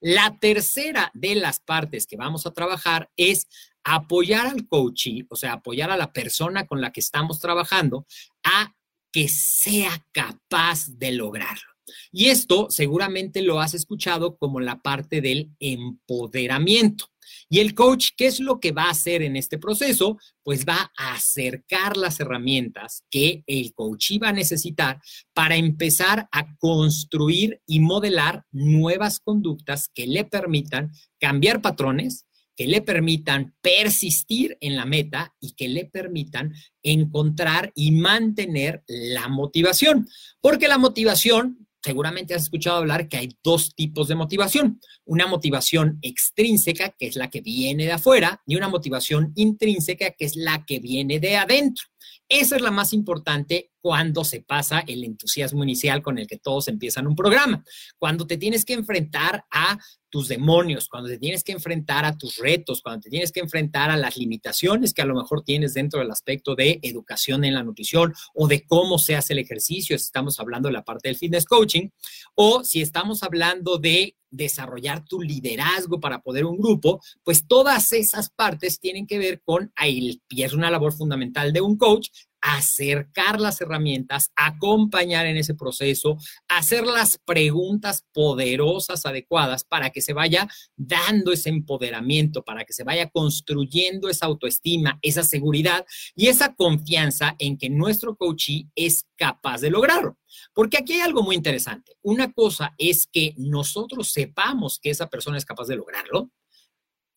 La 0.00 0.38
tercera 0.38 1.10
de 1.12 1.34
las 1.34 1.58
partes 1.58 2.06
que 2.06 2.16
vamos 2.16 2.46
a 2.46 2.52
trabajar 2.52 3.10
es 3.16 3.48
apoyar 3.82 4.46
al 4.46 4.68
coachee, 4.68 5.26
o 5.28 5.36
sea, 5.36 5.54
apoyar 5.54 5.90
a 5.90 5.96
la 5.96 6.12
persona 6.12 6.66
con 6.66 6.80
la 6.80 6.92
que 6.92 7.00
estamos 7.00 7.40
trabajando 7.40 8.06
a 8.44 8.72
que 9.12 9.28
sea 9.28 10.04
capaz 10.12 10.86
de 10.98 11.12
lograrlo. 11.12 11.68
Y 12.12 12.26
esto 12.26 12.68
seguramente 12.70 13.42
lo 13.42 13.60
has 13.60 13.74
escuchado 13.74 14.36
como 14.36 14.60
la 14.60 14.80
parte 14.80 15.20
del 15.20 15.50
empoderamiento. 15.58 17.06
Y 17.50 17.60
el 17.60 17.74
coach, 17.74 18.10
¿qué 18.16 18.26
es 18.26 18.40
lo 18.40 18.60
que 18.60 18.72
va 18.72 18.84
a 18.84 18.90
hacer 18.90 19.22
en 19.22 19.36
este 19.36 19.58
proceso? 19.58 20.18
Pues 20.42 20.64
va 20.66 20.90
a 20.96 21.12
acercar 21.12 21.96
las 21.96 22.20
herramientas 22.20 23.04
que 23.10 23.42
el 23.46 23.74
coach 23.74 24.12
iba 24.12 24.28
a 24.28 24.32
necesitar 24.32 25.00
para 25.34 25.56
empezar 25.56 26.28
a 26.32 26.56
construir 26.56 27.60
y 27.66 27.80
modelar 27.80 28.44
nuevas 28.50 29.20
conductas 29.20 29.88
que 29.92 30.06
le 30.06 30.24
permitan 30.24 30.90
cambiar 31.20 31.60
patrones, 31.60 32.26
que 32.58 32.66
le 32.66 32.82
permitan 32.82 33.54
persistir 33.60 34.58
en 34.60 34.74
la 34.74 34.84
meta 34.84 35.32
y 35.38 35.52
que 35.52 35.68
le 35.68 35.84
permitan 35.84 36.52
encontrar 36.82 37.70
y 37.76 37.92
mantener 37.92 38.82
la 38.88 39.28
motivación. 39.28 40.08
Porque 40.40 40.66
la 40.66 40.76
motivación, 40.76 41.68
seguramente 41.80 42.34
has 42.34 42.42
escuchado 42.42 42.78
hablar 42.78 43.08
que 43.08 43.16
hay 43.16 43.38
dos 43.44 43.76
tipos 43.76 44.08
de 44.08 44.16
motivación. 44.16 44.80
Una 45.04 45.28
motivación 45.28 46.00
extrínseca, 46.02 46.96
que 46.98 47.06
es 47.06 47.14
la 47.14 47.30
que 47.30 47.42
viene 47.42 47.84
de 47.84 47.92
afuera, 47.92 48.42
y 48.44 48.56
una 48.56 48.68
motivación 48.68 49.32
intrínseca, 49.36 50.10
que 50.10 50.24
es 50.24 50.34
la 50.34 50.66
que 50.66 50.80
viene 50.80 51.20
de 51.20 51.36
adentro. 51.36 51.86
Esa 52.28 52.56
es 52.56 52.62
la 52.62 52.70
más 52.70 52.92
importante 52.92 53.70
cuando 53.80 54.24
se 54.24 54.42
pasa 54.42 54.80
el 54.86 55.04
entusiasmo 55.04 55.62
inicial 55.62 56.02
con 56.02 56.18
el 56.18 56.26
que 56.26 56.38
todos 56.38 56.68
empiezan 56.68 57.06
un 57.06 57.16
programa. 57.16 57.64
Cuando 57.98 58.26
te 58.26 58.36
tienes 58.36 58.64
que 58.64 58.74
enfrentar 58.74 59.44
a 59.50 59.78
tus 60.10 60.28
demonios, 60.28 60.88
cuando 60.88 61.08
te 61.08 61.18
tienes 61.18 61.44
que 61.44 61.52
enfrentar 61.52 62.04
a 62.04 62.16
tus 62.16 62.36
retos, 62.36 62.82
cuando 62.82 63.02
te 63.02 63.10
tienes 63.10 63.32
que 63.32 63.40
enfrentar 63.40 63.90
a 63.90 63.96
las 63.96 64.16
limitaciones 64.16 64.94
que 64.94 65.02
a 65.02 65.06
lo 65.06 65.14
mejor 65.14 65.42
tienes 65.42 65.74
dentro 65.74 66.00
del 66.00 66.10
aspecto 66.10 66.54
de 66.54 66.80
educación 66.82 67.44
en 67.44 67.54
la 67.54 67.62
nutrición 67.62 68.14
o 68.34 68.48
de 68.48 68.64
cómo 68.66 68.98
se 68.98 69.16
hace 69.16 69.34
el 69.34 69.38
ejercicio, 69.38 69.98
si 69.98 70.04
estamos 70.04 70.40
hablando 70.40 70.68
de 70.68 70.74
la 70.74 70.84
parte 70.84 71.08
del 71.08 71.16
fitness 71.16 71.44
coaching, 71.44 71.88
o 72.34 72.64
si 72.64 72.80
estamos 72.80 73.22
hablando 73.22 73.78
de 73.78 74.16
desarrollar 74.30 75.04
tu 75.04 75.20
liderazgo 75.20 76.00
para 76.00 76.20
poder 76.20 76.44
un 76.44 76.58
grupo, 76.58 77.00
pues 77.22 77.46
todas 77.46 77.92
esas 77.92 78.30
partes 78.30 78.80
tienen 78.80 79.06
que 79.06 79.18
ver 79.18 79.40
con, 79.42 79.72
ahí 79.76 80.20
es 80.30 80.52
una 80.52 80.70
labor 80.70 80.92
fundamental 80.92 81.52
de 81.52 81.60
un 81.60 81.76
coach, 81.76 82.08
acercar 82.40 83.40
las 83.40 83.60
herramientas, 83.60 84.30
acompañar 84.36 85.26
en 85.26 85.36
ese 85.36 85.54
proceso, 85.54 86.16
hacer 86.48 86.86
las 86.86 87.18
preguntas 87.24 88.04
poderosas, 88.12 89.06
adecuadas, 89.06 89.64
para 89.64 89.90
que 89.90 90.00
se 90.00 90.12
vaya 90.12 90.48
dando 90.76 91.32
ese 91.32 91.48
empoderamiento, 91.48 92.42
para 92.42 92.64
que 92.64 92.72
se 92.72 92.84
vaya 92.84 93.08
construyendo 93.10 94.08
esa 94.08 94.26
autoestima, 94.26 94.98
esa 95.02 95.22
seguridad 95.22 95.84
y 96.14 96.28
esa 96.28 96.54
confianza 96.54 97.34
en 97.38 97.58
que 97.58 97.70
nuestro 97.70 98.16
coachee 98.16 98.68
es 98.74 99.06
capaz 99.16 99.60
de 99.60 99.70
lograrlo. 99.70 100.16
Porque 100.54 100.78
aquí 100.78 100.94
hay 100.94 101.00
algo 101.00 101.22
muy 101.22 101.36
interesante. 101.36 101.92
Una 102.02 102.32
cosa 102.32 102.74
es 102.78 103.06
que 103.10 103.34
nosotros 103.36 104.10
sepamos 104.10 104.78
que 104.78 104.90
esa 104.90 105.08
persona 105.08 105.38
es 105.38 105.44
capaz 105.44 105.66
de 105.66 105.76
lograrlo, 105.76 106.30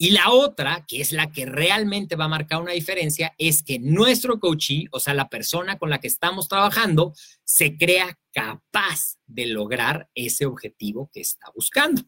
y 0.02 0.10
la 0.10 0.32
otra, 0.32 0.84
que 0.88 1.00
es 1.00 1.12
la 1.12 1.32
que 1.32 1.46
realmente 1.46 2.16
va 2.16 2.26
a 2.26 2.28
marcar 2.28 2.60
una 2.60 2.72
diferencia, 2.72 3.36
es 3.38 3.62
que 3.62 3.78
nuestro 3.78 4.40
coachee, 4.40 4.88
o 4.92 5.00
sea, 5.00 5.14
la 5.14 5.30
persona 5.30 5.78
con 5.78 5.92
la 5.92 6.00
que 6.00 6.08
estamos 6.08 6.48
trabajando, 6.48 7.14
se 7.44 7.78
crea 7.78 8.18
capaz 8.34 9.20
de 9.28 9.46
lograr 9.46 10.10
ese 10.16 10.48
objetivo 10.48 11.12
que 11.14 11.22
está 11.22 11.52
buscando. 11.54 12.02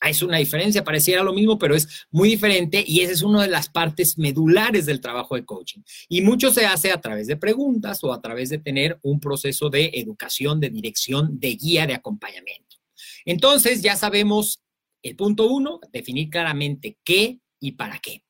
Es 0.00 0.22
una 0.22 0.36
diferencia, 0.36 0.84
pareciera 0.84 1.24
lo 1.24 1.32
mismo, 1.32 1.58
pero 1.58 1.74
es 1.74 2.06
muy 2.12 2.28
diferente 2.28 2.84
y 2.86 3.00
esa 3.00 3.12
es 3.12 3.22
una 3.22 3.42
de 3.42 3.48
las 3.48 3.68
partes 3.68 4.18
medulares 4.18 4.86
del 4.86 5.00
trabajo 5.00 5.34
de 5.34 5.44
coaching. 5.44 5.80
Y 6.08 6.20
mucho 6.20 6.52
se 6.52 6.66
hace 6.66 6.92
a 6.92 7.00
través 7.00 7.26
de 7.26 7.36
preguntas 7.36 8.04
o 8.04 8.12
a 8.12 8.22
través 8.22 8.50
de 8.50 8.58
tener 8.58 9.00
un 9.02 9.18
proceso 9.18 9.68
de 9.68 9.90
educación, 9.94 10.60
de 10.60 10.70
dirección, 10.70 11.40
de 11.40 11.56
guía, 11.56 11.88
de 11.88 11.94
acompañamiento. 11.94 12.76
Entonces, 13.24 13.82
ya 13.82 13.96
sabemos 13.96 14.62
el 15.02 15.16
punto 15.16 15.46
uno, 15.46 15.80
definir 15.92 16.30
claramente 16.30 16.98
qué 17.04 17.40
y 17.60 17.72
para 17.72 17.98
qué. 17.98 18.24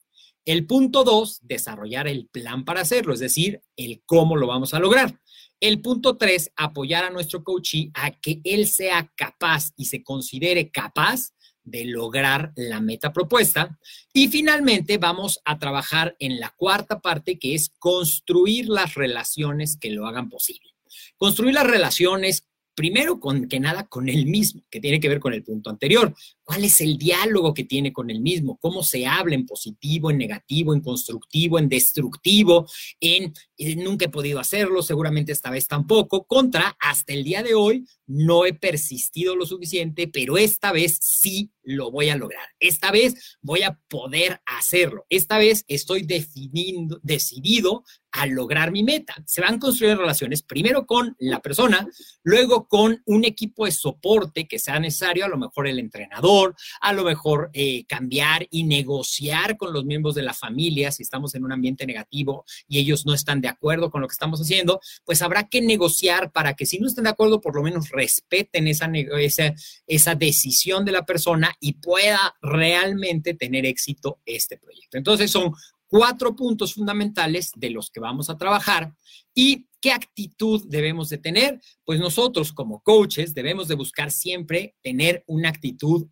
El 0.45 0.67
punto 0.67 1.05
dos, 1.05 1.39
desarrollar 1.43 2.09
el 2.09 2.27
plan 2.27 2.65
para 2.65 2.81
hacerlo, 2.81 3.15
es 3.15 3.21
decir, 3.21 3.61
el 3.77 4.03
cómo 4.07 4.37
lo 4.37 4.47
vamos 4.49 4.75
a 4.75 4.81
lograr. 4.81 5.21
El 5.61 5.81
punto 5.81 6.17
tres, 6.17 6.51
apoyar 6.57 7.05
a 7.05 7.11
nuestro 7.11 7.45
coachee 7.45 7.93
a 7.95 8.11
que 8.11 8.41
él 8.43 8.67
sea 8.67 9.13
capaz 9.17 9.71
y 9.77 9.85
se 9.85 10.03
considere 10.03 10.71
capaz 10.71 11.33
de 11.63 11.85
lograr 11.85 12.53
la 12.57 12.81
meta 12.81 13.13
propuesta. 13.13 13.79
Y 14.13 14.27
finalmente 14.27 14.99
vamos 14.99 15.41
a 15.45 15.61
trabajar 15.61 16.17
en 16.19 16.41
la 16.41 16.51
cuarta 16.57 17.01
parte, 17.01 17.39
que 17.39 17.55
es 17.55 17.71
construir 17.79 18.69
las 18.69 18.95
relaciones 18.95 19.77
que 19.77 19.91
lo 19.91 20.07
hagan 20.07 20.29
posible. 20.29 20.71
Construir 21.17 21.55
las 21.55 21.67
relaciones 21.67 22.49
primero 22.75 23.21
con 23.21 23.49
que 23.49 23.61
nada 23.61 23.87
con 23.87 24.09
él 24.09 24.27
mismo, 24.27 24.65
que 24.71 24.81
tiene 24.81 24.99
que 24.99 25.09
ver 25.09 25.21
con 25.21 25.35
el 25.35 25.45
punto 25.45 25.71
anterior. 25.71 26.15
¿Cuál 26.45 26.65
es 26.65 26.81
el 26.81 26.99
diálogo 26.99 27.55
que 27.55 27.65
tiene 27.65 27.93
con 27.93 28.11
el 28.11 28.21
mismo? 28.21 28.59
¿Cómo 28.59 28.83
se 28.83 29.07
habla 29.07 29.35
en 29.35 29.47
positivo, 29.47 30.11
en 30.11 30.19
negativo, 30.19 30.75
en 30.75 30.81
constructivo, 30.81 31.59
en 31.59 31.69
destructivo, 31.69 32.67
en, 33.01 33.33
nunca 33.77 34.07
he 34.07 34.09
podido 34.09 34.41
hacerlo, 34.41 34.83
seguramente 34.83 35.33
esta 35.33 35.51
vez 35.51 35.69
tampoco, 35.69 36.25
contra 36.25 36.77
hasta 36.81 37.13
el 37.13 37.23
día 37.25 37.43
de 37.43 37.55
hoy 37.55 37.85
no 38.07 38.45
he 38.45 38.53
persistido 38.53 39.37
lo 39.37 39.47
suficiente, 39.47 40.09
pero 40.09 40.37
esta 40.37 40.73
vez 40.73 40.99
sí 41.01 41.51
lo 41.63 41.91
voy 41.91 42.09
a 42.09 42.17
lograr. 42.17 42.47
Esta 42.59 42.91
vez 42.91 43.39
voy 43.41 43.63
a 43.63 43.79
poder 43.89 44.41
hacerlo. 44.45 45.07
Esta 45.09 45.39
vez 45.39 45.65
estoy 45.69 46.03
definiendo, 46.03 46.99
decidido 47.03 47.85
a 48.11 48.27
lograr 48.27 48.71
mi 48.71 48.83
meta. 48.83 49.15
Se 49.27 49.41
van 49.41 49.59
construyendo 49.59 50.03
relaciones 50.03 50.43
primero 50.43 50.87
con 50.87 51.17
la 51.19 51.41
persona, 51.41 51.89
luego 52.23 52.69
con 52.69 53.01
un 53.07 53.25
equipo 53.25 53.65
de 53.65 53.73
soporte 53.73 54.47
que 54.47 54.59
sea 54.59 54.79
necesario, 54.79 55.25
a 55.25 55.29
lo 55.29 55.39
mejor 55.39 55.67
el 55.67 55.79
entrenador, 55.79 56.32
a 56.81 56.93
lo 56.93 57.05
mejor 57.05 57.51
eh, 57.53 57.85
cambiar 57.87 58.47
y 58.51 58.65
negociar 58.65 59.57
con 59.57 59.73
los 59.73 59.85
miembros 59.85 60.15
de 60.15 60.23
la 60.23 60.35
familia 60.35 60.91
si 60.91 61.03
estamos 61.03 61.35
en 61.35 61.45
un 61.45 61.53
ambiente 61.53 61.87
negativo 61.87 62.45
y 62.69 62.79
ellos 62.79 63.07
no 63.07 63.15
están 63.15 63.41
de 63.41 63.49
acuerdo 63.49 63.91
con 63.91 64.01
lo 64.01 64.09
que 64.09 64.13
estamos 64.13 64.41
haciendo, 64.41 64.81
pues 65.05 65.23
habrá 65.23 65.49
que 65.49 65.61
negociar 65.61 66.33
para 66.33 66.55
que 66.55 66.67
si 66.67 66.79
no 66.79 66.87
están 66.87 67.05
de 67.05 67.11
acuerdo, 67.11 67.41
por 67.41 67.57
lo 67.57 67.63
menos 67.63 67.91
respeten 67.91 68.69
esa, 68.69 68.91
esa, 69.21 69.55
esa 69.87 70.15
decisión 70.15 70.85
de 70.85 70.93
la 70.93 71.05
persona 71.05 71.55
y 71.61 71.75
pueda 71.75 72.35
realmente 72.41 73.35
tener 73.35 73.67
éxito 73.67 74.21
este 74.27 74.57
proyecto. 74.59 74.99
Entonces 74.99 75.31
son 75.31 75.53
cuatro 75.93 76.35
puntos 76.35 76.75
fundamentales 76.75 77.53
de 77.55 77.69
los 77.69 77.91
que 77.91 78.01
vamos 78.01 78.31
a 78.31 78.39
trabajar 78.39 78.95
y 79.35 79.67
qué 79.81 79.93
actitud 79.93 80.63
debemos 80.67 81.11
de 81.11 81.19
tener. 81.19 81.61
Pues 81.85 82.01
nosotros 82.01 82.53
como 82.53 82.81
coaches 82.81 83.35
debemos 83.35 83.69
de 83.69 83.75
buscar 83.75 84.11
siempre 84.11 84.75
tener 84.83 85.23
una 85.27 85.51
actitud 85.51 86.07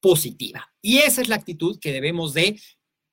positiva. 0.00 0.72
Y 0.82 0.98
esa 0.98 1.22
es 1.22 1.28
la 1.28 1.36
actitud 1.36 1.78
que 1.80 1.92
debemos 1.92 2.34
de 2.34 2.60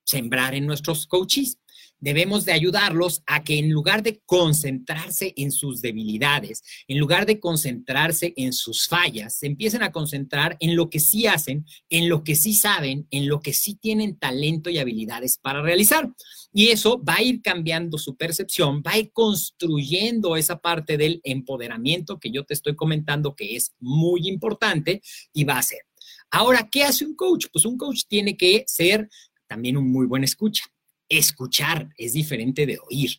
sembrar 0.04 0.54
en 0.54 0.66
nuestros 0.66 1.08
coaches 1.08 1.60
debemos 2.00 2.46
de 2.46 2.52
ayudarlos 2.52 3.24
a 3.26 3.44
que 3.44 3.58
en 3.58 3.72
lugar 3.72 4.04
de 4.04 4.22
concentrarse 4.26 5.34
en 5.38 5.52
sus 5.52 5.82
debilidades, 5.82 6.62
en 6.88 7.00
lugar 7.00 7.26
de 7.26 7.40
concentrarse 7.40 8.34
en 8.38 8.54
sus 8.54 8.88
fallas, 8.88 9.38
se 9.38 9.48
empiecen 9.48 9.82
a 9.82 9.92
concentrar 9.92 10.58
en 10.60 10.76
lo 10.76 10.90
que 10.90 11.00
sí 11.00 11.26
hacen, 11.26 11.66
en 11.90 12.10
lo 12.10 12.24
que 12.24 12.36
sí 12.36 12.54
saben, 12.54 13.08
en 13.12 13.28
lo 13.28 13.40
que 13.40 13.54
sí 13.54 13.76
tienen 13.76 14.18
talento 14.18 14.70
y 14.70 14.78
habilidades 14.78 15.38
para 15.38 15.62
realizar. 15.62 16.12
Y 16.54 16.68
eso 16.68 17.02
va 17.04 17.16
a 17.16 17.24
ir 17.24 17.42
cambiando 17.42 17.98
su 17.98 18.16
percepción, 18.16 18.84
va 18.86 18.92
a 18.92 19.00
ir 19.00 19.12
construyendo 19.12 20.36
esa 20.36 20.60
parte 20.60 20.98
del 20.98 21.22
empoderamiento 21.24 22.20
que 22.20 22.32
yo 22.32 22.44
te 22.44 22.54
estoy 22.54 22.76
comentando 22.76 23.36
que 23.36 23.56
es 23.56 23.74
muy 23.80 24.28
importante 24.28 25.02
y 25.34 25.44
va 25.44 25.58
a 25.58 25.64
ser. 25.64 25.80
Ahora, 26.32 26.68
¿qué 26.70 26.84
hace 26.84 27.06
un 27.06 27.16
coach? 27.16 27.46
Pues 27.52 27.66
un 27.66 27.78
coach 27.78 28.04
tiene 28.08 28.36
que 28.36 28.64
ser 28.68 29.10
también 29.48 29.78
un 29.78 29.92
muy 29.92 30.06
buen 30.06 30.24
escucha 30.24 30.64
escuchar 31.10 31.90
es 31.98 32.14
diferente 32.14 32.66
de 32.66 32.80
oír. 32.80 33.12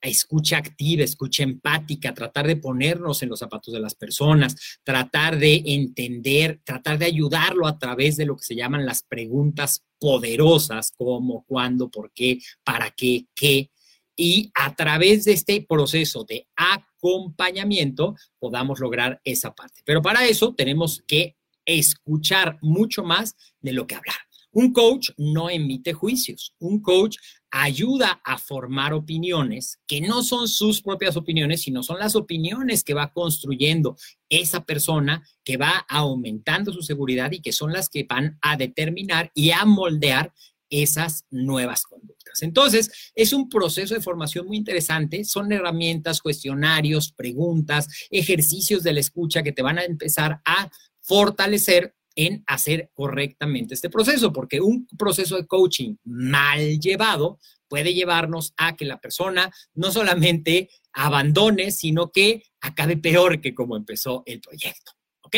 Escucha 0.00 0.58
activa, 0.58 1.02
escucha 1.02 1.44
empática, 1.44 2.12
tratar 2.12 2.46
de 2.46 2.56
ponernos 2.56 3.22
en 3.22 3.30
los 3.30 3.38
zapatos 3.38 3.72
de 3.72 3.80
las 3.80 3.94
personas, 3.94 4.54
tratar 4.82 5.38
de 5.38 5.62
entender, 5.64 6.60
tratar 6.62 6.98
de 6.98 7.06
ayudarlo 7.06 7.66
a 7.66 7.78
través 7.78 8.18
de 8.18 8.26
lo 8.26 8.36
que 8.36 8.44
se 8.44 8.54
llaman 8.54 8.84
las 8.84 9.02
preguntas 9.02 9.82
poderosas, 9.98 10.92
como, 10.94 11.44
cuándo, 11.46 11.90
por 11.90 12.12
qué, 12.12 12.38
para 12.64 12.90
qué, 12.90 13.28
qué, 13.34 13.70
y 14.14 14.50
a 14.54 14.74
través 14.74 15.24
de 15.24 15.32
este 15.32 15.64
proceso 15.66 16.24
de 16.24 16.46
acompañamiento 16.54 18.14
podamos 18.38 18.80
lograr 18.80 19.22
esa 19.24 19.54
parte. 19.54 19.80
Pero 19.86 20.02
para 20.02 20.26
eso 20.26 20.54
tenemos 20.54 21.02
que 21.06 21.34
escuchar 21.66 22.58
mucho 22.60 23.02
más 23.04 23.36
de 23.60 23.72
lo 23.72 23.86
que 23.86 23.94
hablar. 23.94 24.16
Un 24.54 24.72
coach 24.72 25.10
no 25.16 25.50
emite 25.50 25.92
juicios. 25.92 26.54
Un 26.60 26.80
coach 26.80 27.16
ayuda 27.50 28.20
a 28.24 28.38
formar 28.38 28.92
opiniones 28.92 29.80
que 29.86 30.00
no 30.00 30.22
son 30.22 30.46
sus 30.46 30.80
propias 30.80 31.16
opiniones, 31.16 31.62
sino 31.62 31.82
son 31.82 31.98
las 31.98 32.14
opiniones 32.14 32.84
que 32.84 32.94
va 32.94 33.12
construyendo 33.12 33.96
esa 34.28 34.64
persona, 34.64 35.24
que 35.42 35.56
va 35.56 35.84
aumentando 35.88 36.72
su 36.72 36.82
seguridad 36.82 37.32
y 37.32 37.42
que 37.42 37.52
son 37.52 37.72
las 37.72 37.88
que 37.88 38.06
van 38.08 38.38
a 38.42 38.56
determinar 38.56 39.32
y 39.34 39.50
a 39.50 39.64
moldear 39.64 40.32
esas 40.70 41.24
nuevas 41.30 41.82
conductas. 41.84 42.42
Entonces, 42.42 43.12
es 43.14 43.32
un 43.32 43.48
proceso 43.48 43.94
de 43.94 44.00
formación 44.00 44.46
muy 44.46 44.56
interesante. 44.56 45.24
Son 45.24 45.50
herramientas, 45.52 46.20
cuestionarios, 46.20 47.12
preguntas, 47.12 47.88
ejercicios 48.10 48.82
de 48.82 48.92
la 48.92 49.00
escucha 49.00 49.42
que 49.42 49.52
te 49.52 49.62
van 49.62 49.78
a 49.78 49.84
empezar 49.84 50.40
a 50.44 50.70
fortalecer 51.04 51.94
en 52.16 52.44
hacer 52.46 52.90
correctamente 52.94 53.74
este 53.74 53.90
proceso, 53.90 54.32
porque 54.32 54.60
un 54.60 54.86
proceso 54.98 55.36
de 55.36 55.46
coaching 55.46 55.96
mal 56.04 56.78
llevado 56.80 57.38
puede 57.68 57.94
llevarnos 57.94 58.54
a 58.56 58.76
que 58.76 58.84
la 58.84 59.00
persona 59.00 59.52
no 59.74 59.90
solamente 59.90 60.70
abandone, 60.92 61.72
sino 61.72 62.10
que 62.12 62.44
acabe 62.60 62.96
peor 62.96 63.40
que 63.40 63.54
como 63.54 63.76
empezó 63.76 64.22
el 64.26 64.40
proyecto. 64.40 64.92
¿Ok? 65.22 65.36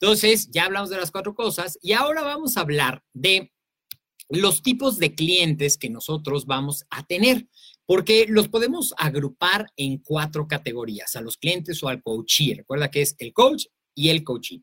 Entonces, 0.00 0.50
ya 0.50 0.64
hablamos 0.64 0.90
de 0.90 0.96
las 0.96 1.10
cuatro 1.10 1.34
cosas 1.34 1.78
y 1.82 1.92
ahora 1.92 2.22
vamos 2.22 2.56
a 2.56 2.60
hablar 2.60 3.02
de 3.12 3.52
los 4.28 4.62
tipos 4.62 4.98
de 4.98 5.14
clientes 5.14 5.78
que 5.78 5.88
nosotros 5.88 6.46
vamos 6.46 6.84
a 6.90 7.04
tener, 7.06 7.46
porque 7.86 8.26
los 8.28 8.48
podemos 8.48 8.92
agrupar 8.98 9.66
en 9.76 9.98
cuatro 9.98 10.46
categorías, 10.46 11.16
a 11.16 11.20
los 11.20 11.38
clientes 11.38 11.82
o 11.82 11.88
al 11.88 12.02
coachee. 12.02 12.56
Recuerda 12.56 12.90
que 12.90 13.02
es 13.02 13.14
el 13.18 13.32
coach, 13.32 13.66
y 13.98 14.10
el 14.10 14.22
coaching. 14.22 14.60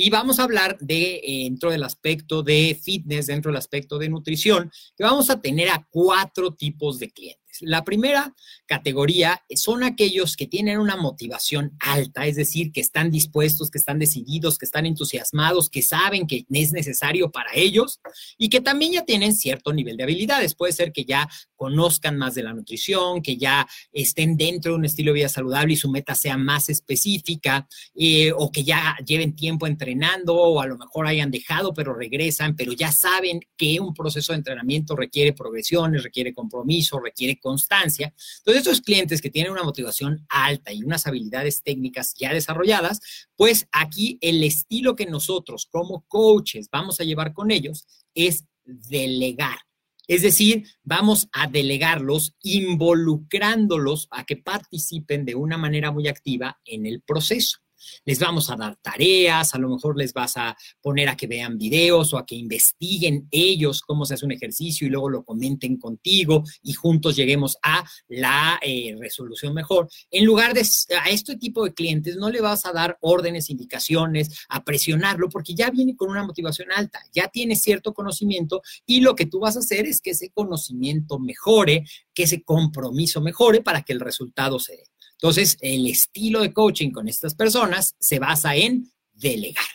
Y 0.00 0.10
vamos 0.10 0.38
a 0.38 0.44
hablar 0.44 0.78
de, 0.78 1.16
eh, 1.24 1.42
dentro 1.42 1.72
del 1.72 1.82
aspecto 1.82 2.44
de 2.44 2.78
fitness, 2.80 3.26
dentro 3.26 3.50
del 3.50 3.58
aspecto 3.58 3.98
de 3.98 4.08
nutrición, 4.08 4.70
que 4.96 5.02
vamos 5.02 5.28
a 5.28 5.40
tener 5.40 5.70
a 5.70 5.88
cuatro 5.90 6.54
tipos 6.54 7.00
de 7.00 7.10
clientes. 7.10 7.48
La 7.62 7.84
primera 7.84 8.34
categoría 8.66 9.42
son 9.54 9.82
aquellos 9.82 10.36
que 10.36 10.46
tienen 10.46 10.78
una 10.78 10.96
motivación 10.96 11.76
alta, 11.80 12.26
es 12.26 12.36
decir, 12.36 12.72
que 12.72 12.80
están 12.80 13.10
dispuestos, 13.10 13.70
que 13.70 13.78
están 13.78 13.98
decididos, 13.98 14.58
que 14.58 14.66
están 14.66 14.86
entusiasmados, 14.86 15.70
que 15.70 15.82
saben 15.82 16.26
que 16.26 16.46
es 16.48 16.72
necesario 16.72 17.30
para 17.30 17.50
ellos 17.54 18.00
y 18.36 18.48
que 18.48 18.60
también 18.60 18.92
ya 18.92 19.04
tienen 19.04 19.34
cierto 19.34 19.72
nivel 19.72 19.96
de 19.96 20.04
habilidades. 20.04 20.54
Puede 20.54 20.72
ser 20.72 20.92
que 20.92 21.04
ya 21.04 21.28
conozcan 21.56 22.16
más 22.16 22.34
de 22.34 22.42
la 22.42 22.52
nutrición, 22.52 23.22
que 23.22 23.36
ya 23.36 23.66
estén 23.92 24.36
dentro 24.36 24.72
de 24.72 24.78
un 24.78 24.84
estilo 24.84 25.12
de 25.12 25.20
vida 25.20 25.28
saludable 25.28 25.72
y 25.72 25.76
su 25.76 25.90
meta 25.90 26.14
sea 26.14 26.36
más 26.36 26.68
específica, 26.68 27.66
eh, 27.94 28.32
o 28.36 28.52
que 28.52 28.62
ya 28.62 28.96
lleven 29.04 29.34
tiempo 29.34 29.66
entrenando, 29.88 30.34
o 30.34 30.60
a 30.60 30.66
lo 30.66 30.76
mejor 30.76 31.06
hayan 31.06 31.30
dejado, 31.30 31.72
pero 31.72 31.94
regresan, 31.94 32.56
pero 32.56 32.72
ya 32.72 32.92
saben 32.92 33.40
que 33.56 33.80
un 33.80 33.94
proceso 33.94 34.32
de 34.32 34.38
entrenamiento 34.38 34.94
requiere 34.94 35.32
progresiones, 35.32 36.02
requiere 36.02 36.34
compromiso, 36.34 37.00
requiere 37.00 37.38
constancia. 37.38 38.12
Entonces, 38.38 38.66
estos 38.66 38.80
clientes 38.80 39.20
que 39.20 39.30
tienen 39.30 39.52
una 39.52 39.62
motivación 39.62 40.24
alta 40.28 40.72
y 40.72 40.82
unas 40.82 41.06
habilidades 41.06 41.62
técnicas 41.62 42.14
ya 42.18 42.32
desarrolladas, 42.32 43.00
pues 43.36 43.66
aquí 43.72 44.18
el 44.20 44.42
estilo 44.44 44.94
que 44.94 45.06
nosotros 45.06 45.66
como 45.70 46.04
coaches 46.08 46.68
vamos 46.70 47.00
a 47.00 47.04
llevar 47.04 47.32
con 47.32 47.50
ellos 47.50 47.86
es 48.14 48.44
delegar. 48.64 49.58
Es 50.06 50.22
decir, 50.22 50.66
vamos 50.82 51.28
a 51.32 51.48
delegarlos 51.48 52.34
involucrándolos 52.42 54.08
a 54.10 54.24
que 54.24 54.36
participen 54.36 55.26
de 55.26 55.34
una 55.34 55.58
manera 55.58 55.90
muy 55.92 56.08
activa 56.08 56.58
en 56.64 56.86
el 56.86 57.02
proceso 57.02 57.58
les 58.04 58.18
vamos 58.18 58.50
a 58.50 58.56
dar 58.56 58.76
tareas, 58.76 59.54
a 59.54 59.58
lo 59.58 59.68
mejor 59.68 59.96
les 59.96 60.12
vas 60.12 60.36
a 60.36 60.56
poner 60.80 61.08
a 61.08 61.16
que 61.16 61.26
vean 61.26 61.58
videos 61.58 62.12
o 62.12 62.18
a 62.18 62.26
que 62.26 62.34
investiguen 62.34 63.28
ellos 63.30 63.82
cómo 63.82 64.04
se 64.04 64.14
hace 64.14 64.24
un 64.24 64.32
ejercicio 64.32 64.86
y 64.86 64.90
luego 64.90 65.08
lo 65.08 65.24
comenten 65.24 65.76
contigo 65.76 66.44
y 66.62 66.72
juntos 66.72 67.16
lleguemos 67.16 67.58
a 67.62 67.84
la 68.08 68.58
eh, 68.62 68.94
resolución 68.98 69.54
mejor. 69.54 69.88
En 70.10 70.24
lugar 70.24 70.54
de 70.54 70.66
a 71.00 71.10
este 71.10 71.36
tipo 71.36 71.64
de 71.64 71.74
clientes, 71.74 72.16
no 72.16 72.30
le 72.30 72.40
vas 72.40 72.66
a 72.66 72.72
dar 72.72 72.98
órdenes, 73.00 73.50
indicaciones, 73.50 74.46
a 74.48 74.64
presionarlo, 74.64 75.28
porque 75.28 75.54
ya 75.54 75.70
viene 75.70 75.96
con 75.96 76.10
una 76.10 76.24
motivación 76.24 76.72
alta, 76.72 77.00
ya 77.12 77.28
tiene 77.28 77.56
cierto 77.56 77.94
conocimiento 77.94 78.62
y 78.86 79.00
lo 79.00 79.14
que 79.14 79.26
tú 79.26 79.40
vas 79.40 79.56
a 79.56 79.60
hacer 79.60 79.86
es 79.86 80.00
que 80.00 80.10
ese 80.10 80.30
conocimiento 80.30 81.18
mejore, 81.18 81.84
que 82.14 82.24
ese 82.24 82.42
compromiso 82.42 83.20
mejore 83.20 83.62
para 83.62 83.82
que 83.82 83.92
el 83.92 84.00
resultado 84.00 84.58
se 84.58 84.76
dé. 84.76 84.84
Entonces, 85.20 85.56
el 85.60 85.86
estilo 85.88 86.40
de 86.42 86.52
coaching 86.52 86.90
con 86.90 87.08
estas 87.08 87.34
personas 87.34 87.94
se 87.98 88.20
basa 88.20 88.54
en 88.54 88.90
delegar. 89.12 89.66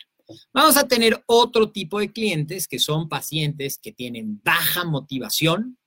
Vamos 0.53 0.77
a 0.77 0.87
tener 0.87 1.21
otro 1.25 1.71
tipo 1.71 1.99
de 1.99 2.11
clientes 2.11 2.67
que 2.67 2.79
son 2.79 3.09
pacientes 3.09 3.77
que 3.77 3.91
tienen 3.91 4.41
baja 4.43 4.85
motivación, 4.85 5.77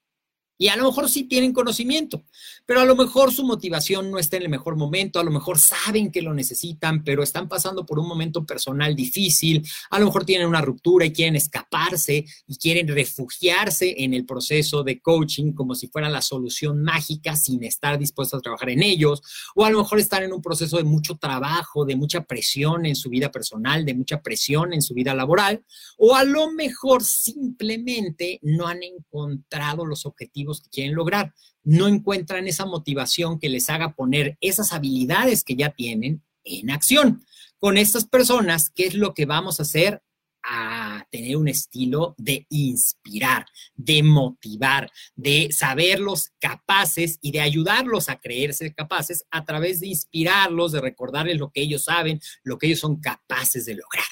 y 0.59 0.69
a 0.69 0.77
lo 0.77 0.85
mejor 0.85 1.09
sí 1.09 1.25
tienen 1.25 1.53
conocimiento, 1.53 2.25
pero 2.64 2.81
a 2.81 2.85
lo 2.85 2.97
mejor 2.97 3.33
su 3.33 3.45
motivación 3.45 4.11
no 4.11 4.19
está 4.19 4.37
en 4.37 4.45
el 4.45 4.49
mejor 4.49 4.77
momento, 4.77 5.21
a 5.21 5.25
lo 5.25 5.31
mejor 5.31 5.59
saben 5.59 6.11
que 6.11 6.23
lo 6.23 6.33
necesitan, 6.33 7.05
pero 7.05 7.23
están 7.23 7.49
pasando 7.49 7.85
por 7.85 7.99
un 7.99 8.09
momento 8.09 8.45
personal 8.45 8.97
difícil, 8.97 9.66
a 9.90 9.99
lo 9.99 10.07
mejor 10.07 10.25
tienen 10.25 10.49
una 10.49 10.62
ruptura 10.62 11.05
y 11.05 11.12
quieren 11.12 11.37
escaparse 11.37 12.25
y 12.47 12.57
quieren 12.57 12.88
refugiarse 12.88 13.95
en 13.99 14.14
el 14.14 14.25
proceso 14.25 14.83
de 14.83 15.01
coaching 15.01 15.53
como 15.53 15.75
si 15.75 15.88
fuera 15.88 16.09
la 16.09 16.23
solución 16.23 16.83
mágica 16.83 17.37
sin 17.37 17.62
estar 17.64 17.99
dispuestos 17.99 18.38
a 18.38 18.42
trabajar 18.42 18.71
en 18.71 18.83
ellos, 18.83 19.23
o 19.55 19.64
a 19.64 19.71
lo 19.71 19.79
mejor 19.79 19.99
están 19.99 20.23
en 20.23 20.33
un 20.33 20.42
proceso 20.42 20.77
de 20.79 20.85
mucho 20.85 21.16
trabajo, 21.16 21.85
de 21.85 21.97
mucha 21.97 22.23
presión 22.25 22.87
en 22.87 22.97
su 22.97 23.11
vida 23.11 23.31
personal, 23.31 23.85
de 23.85 23.95
mucha 23.95 24.23
presión 24.23 24.73
en 24.73 24.83
su 24.83 24.95
vida 24.95 25.14
laboral, 25.14 25.64
o 25.99 26.14
a 26.14 26.25
lo 26.25 26.51
mejor 26.53 27.03
simplemente 27.05 28.38
no 28.42 28.66
han 28.66 28.83
encontrado 28.83 29.85
los 29.85 30.07
objetivos 30.07 30.46
que 30.55 30.71
quieren 30.71 30.95
lograr. 30.95 31.35
No 31.63 31.89
encuentran 31.89 32.47
esa 32.47 32.67
motivación 32.67 33.39
que 33.39 33.49
les 33.49 33.69
haga 33.71 33.95
poner 33.95 34.39
esas 34.41 34.73
habilidades 34.73 35.45
que 35.45 35.57
ya 35.57 35.71
tienen 35.71 36.23
en 36.45 36.71
acción. 36.71 37.25
Con 37.59 37.77
estas 37.77 38.07
personas, 38.07 38.71
¿qué 38.71 38.87
es 38.87 38.95
lo 38.95 39.15
que 39.15 39.27
vamos 39.27 39.59
a 39.59 39.65
hacer? 39.65 40.03
a 40.49 41.05
tener 41.11 41.37
un 41.37 41.49
estilo 41.49 42.15
de 42.17 42.47
inspirar, 42.51 43.47
de 43.75 44.03
motivar, 44.03 44.91
de 45.17 45.49
saberlos 45.51 46.31
capaces 46.39 47.19
y 47.21 47.33
de 47.33 47.41
ayudarlos 47.41 48.09
a 48.09 48.21
creerse 48.21 48.73
capaces 48.73 49.27
a 49.31 49.45
través 49.45 49.81
de 49.81 49.89
inspirarlos, 49.89 50.73
de 50.73 50.81
recordarles 50.81 51.39
lo 51.39 51.51
que 51.51 51.63
ellos 51.63 51.85
saben, 51.85 52.21
lo 52.45 52.59
que 52.59 52.69
ellos 52.69 52.81
son 52.81 53.01
capaces 53.01 53.67
de 53.67 53.75
lograr. 53.75 54.07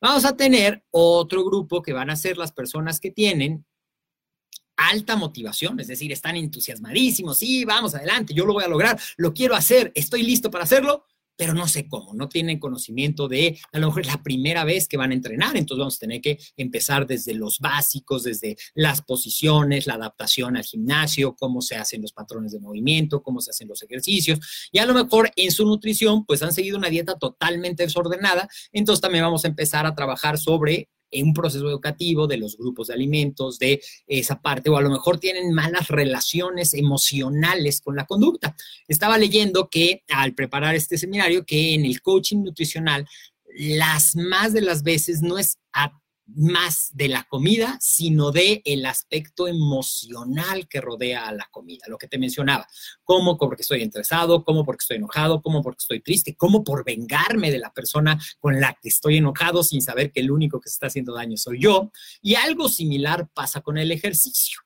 Vamos 0.00 0.24
a 0.24 0.36
tener 0.36 0.82
otro 0.90 1.44
grupo 1.44 1.82
que 1.82 1.92
van 1.92 2.10
a 2.10 2.16
ser 2.16 2.38
las 2.38 2.52
personas 2.52 2.98
que 2.98 3.10
tienen 3.10 3.66
alta 4.88 5.16
motivación, 5.16 5.78
es 5.80 5.88
decir, 5.88 6.12
están 6.12 6.36
entusiasmadísimos, 6.36 7.38
sí, 7.38 7.64
vamos 7.64 7.94
adelante, 7.94 8.34
yo 8.34 8.46
lo 8.46 8.54
voy 8.54 8.64
a 8.64 8.68
lograr, 8.68 8.98
lo 9.16 9.32
quiero 9.32 9.54
hacer, 9.54 9.92
estoy 9.94 10.22
listo 10.22 10.50
para 10.50 10.64
hacerlo, 10.64 11.04
pero 11.36 11.52
no 11.52 11.68
sé 11.68 11.86
cómo, 11.86 12.14
no 12.14 12.28
tienen 12.28 12.58
conocimiento 12.58 13.28
de, 13.28 13.58
a 13.72 13.78
lo 13.78 13.88
mejor 13.88 14.02
es 14.02 14.08
la 14.08 14.22
primera 14.22 14.64
vez 14.64 14.88
que 14.88 14.96
van 14.96 15.10
a 15.10 15.14
entrenar, 15.14 15.56
entonces 15.56 15.80
vamos 15.80 15.96
a 15.96 16.00
tener 16.00 16.20
que 16.20 16.38
empezar 16.56 17.06
desde 17.06 17.34
los 17.34 17.60
básicos, 17.60 18.24
desde 18.24 18.56
las 18.74 19.02
posiciones, 19.02 19.86
la 19.86 19.94
adaptación 19.94 20.56
al 20.56 20.64
gimnasio, 20.64 21.36
cómo 21.36 21.60
se 21.60 21.76
hacen 21.76 22.02
los 22.02 22.12
patrones 22.12 22.52
de 22.52 22.60
movimiento, 22.60 23.22
cómo 23.22 23.40
se 23.40 23.50
hacen 23.50 23.68
los 23.68 23.82
ejercicios, 23.82 24.68
y 24.72 24.78
a 24.78 24.86
lo 24.86 24.94
mejor 24.94 25.30
en 25.36 25.50
su 25.50 25.66
nutrición, 25.66 26.24
pues 26.24 26.42
han 26.42 26.52
seguido 26.52 26.78
una 26.78 26.88
dieta 26.88 27.16
totalmente 27.18 27.82
desordenada, 27.82 28.48
entonces 28.72 29.02
también 29.02 29.24
vamos 29.24 29.44
a 29.44 29.48
empezar 29.48 29.84
a 29.86 29.94
trabajar 29.94 30.38
sobre 30.38 30.88
un 31.12 31.32
proceso 31.32 31.68
educativo 31.68 32.26
de 32.26 32.36
los 32.36 32.56
grupos 32.56 32.88
de 32.88 32.94
alimentos, 32.94 33.58
de 33.58 33.80
esa 34.06 34.40
parte, 34.40 34.70
o 34.70 34.76
a 34.76 34.82
lo 34.82 34.90
mejor 34.90 35.18
tienen 35.18 35.52
malas 35.52 35.88
relaciones 35.88 36.74
emocionales 36.74 37.80
con 37.80 37.96
la 37.96 38.06
conducta. 38.06 38.56
Estaba 38.88 39.18
leyendo 39.18 39.68
que 39.68 40.02
al 40.08 40.34
preparar 40.34 40.74
este 40.74 40.98
seminario, 40.98 41.44
que 41.44 41.74
en 41.74 41.84
el 41.84 42.00
coaching 42.02 42.42
nutricional, 42.42 43.06
las 43.58 44.16
más 44.16 44.52
de 44.52 44.60
las 44.60 44.82
veces 44.82 45.22
no 45.22 45.38
es 45.38 45.58
más 46.26 46.90
de 46.92 47.08
la 47.08 47.24
comida, 47.24 47.78
sino 47.80 48.32
de 48.32 48.62
el 48.64 48.84
aspecto 48.86 49.48
emocional 49.48 50.68
que 50.68 50.80
rodea 50.80 51.28
a 51.28 51.32
la 51.32 51.48
comida, 51.50 51.86
lo 51.88 51.98
que 51.98 52.08
te 52.08 52.18
mencionaba, 52.18 52.66
cómo 53.04 53.38
porque 53.38 53.62
estoy 53.62 53.82
estresado, 53.82 54.44
cómo 54.44 54.64
porque 54.64 54.82
estoy 54.82 54.96
enojado, 54.96 55.40
cómo 55.40 55.62
porque 55.62 55.82
estoy 55.82 56.00
triste, 56.00 56.36
cómo 56.36 56.64
por 56.64 56.84
vengarme 56.84 57.50
de 57.50 57.58
la 57.58 57.72
persona 57.72 58.20
con 58.40 58.60
la 58.60 58.76
que 58.80 58.88
estoy 58.88 59.18
enojado 59.18 59.62
sin 59.62 59.80
saber 59.80 60.12
que 60.12 60.20
el 60.20 60.30
único 60.30 60.60
que 60.60 60.68
se 60.68 60.74
está 60.74 60.88
haciendo 60.88 61.14
daño 61.14 61.36
soy 61.36 61.60
yo. 61.60 61.92
Y 62.20 62.34
algo 62.34 62.68
similar 62.68 63.28
pasa 63.32 63.60
con 63.60 63.78
el 63.78 63.92
ejercicio 63.92 64.65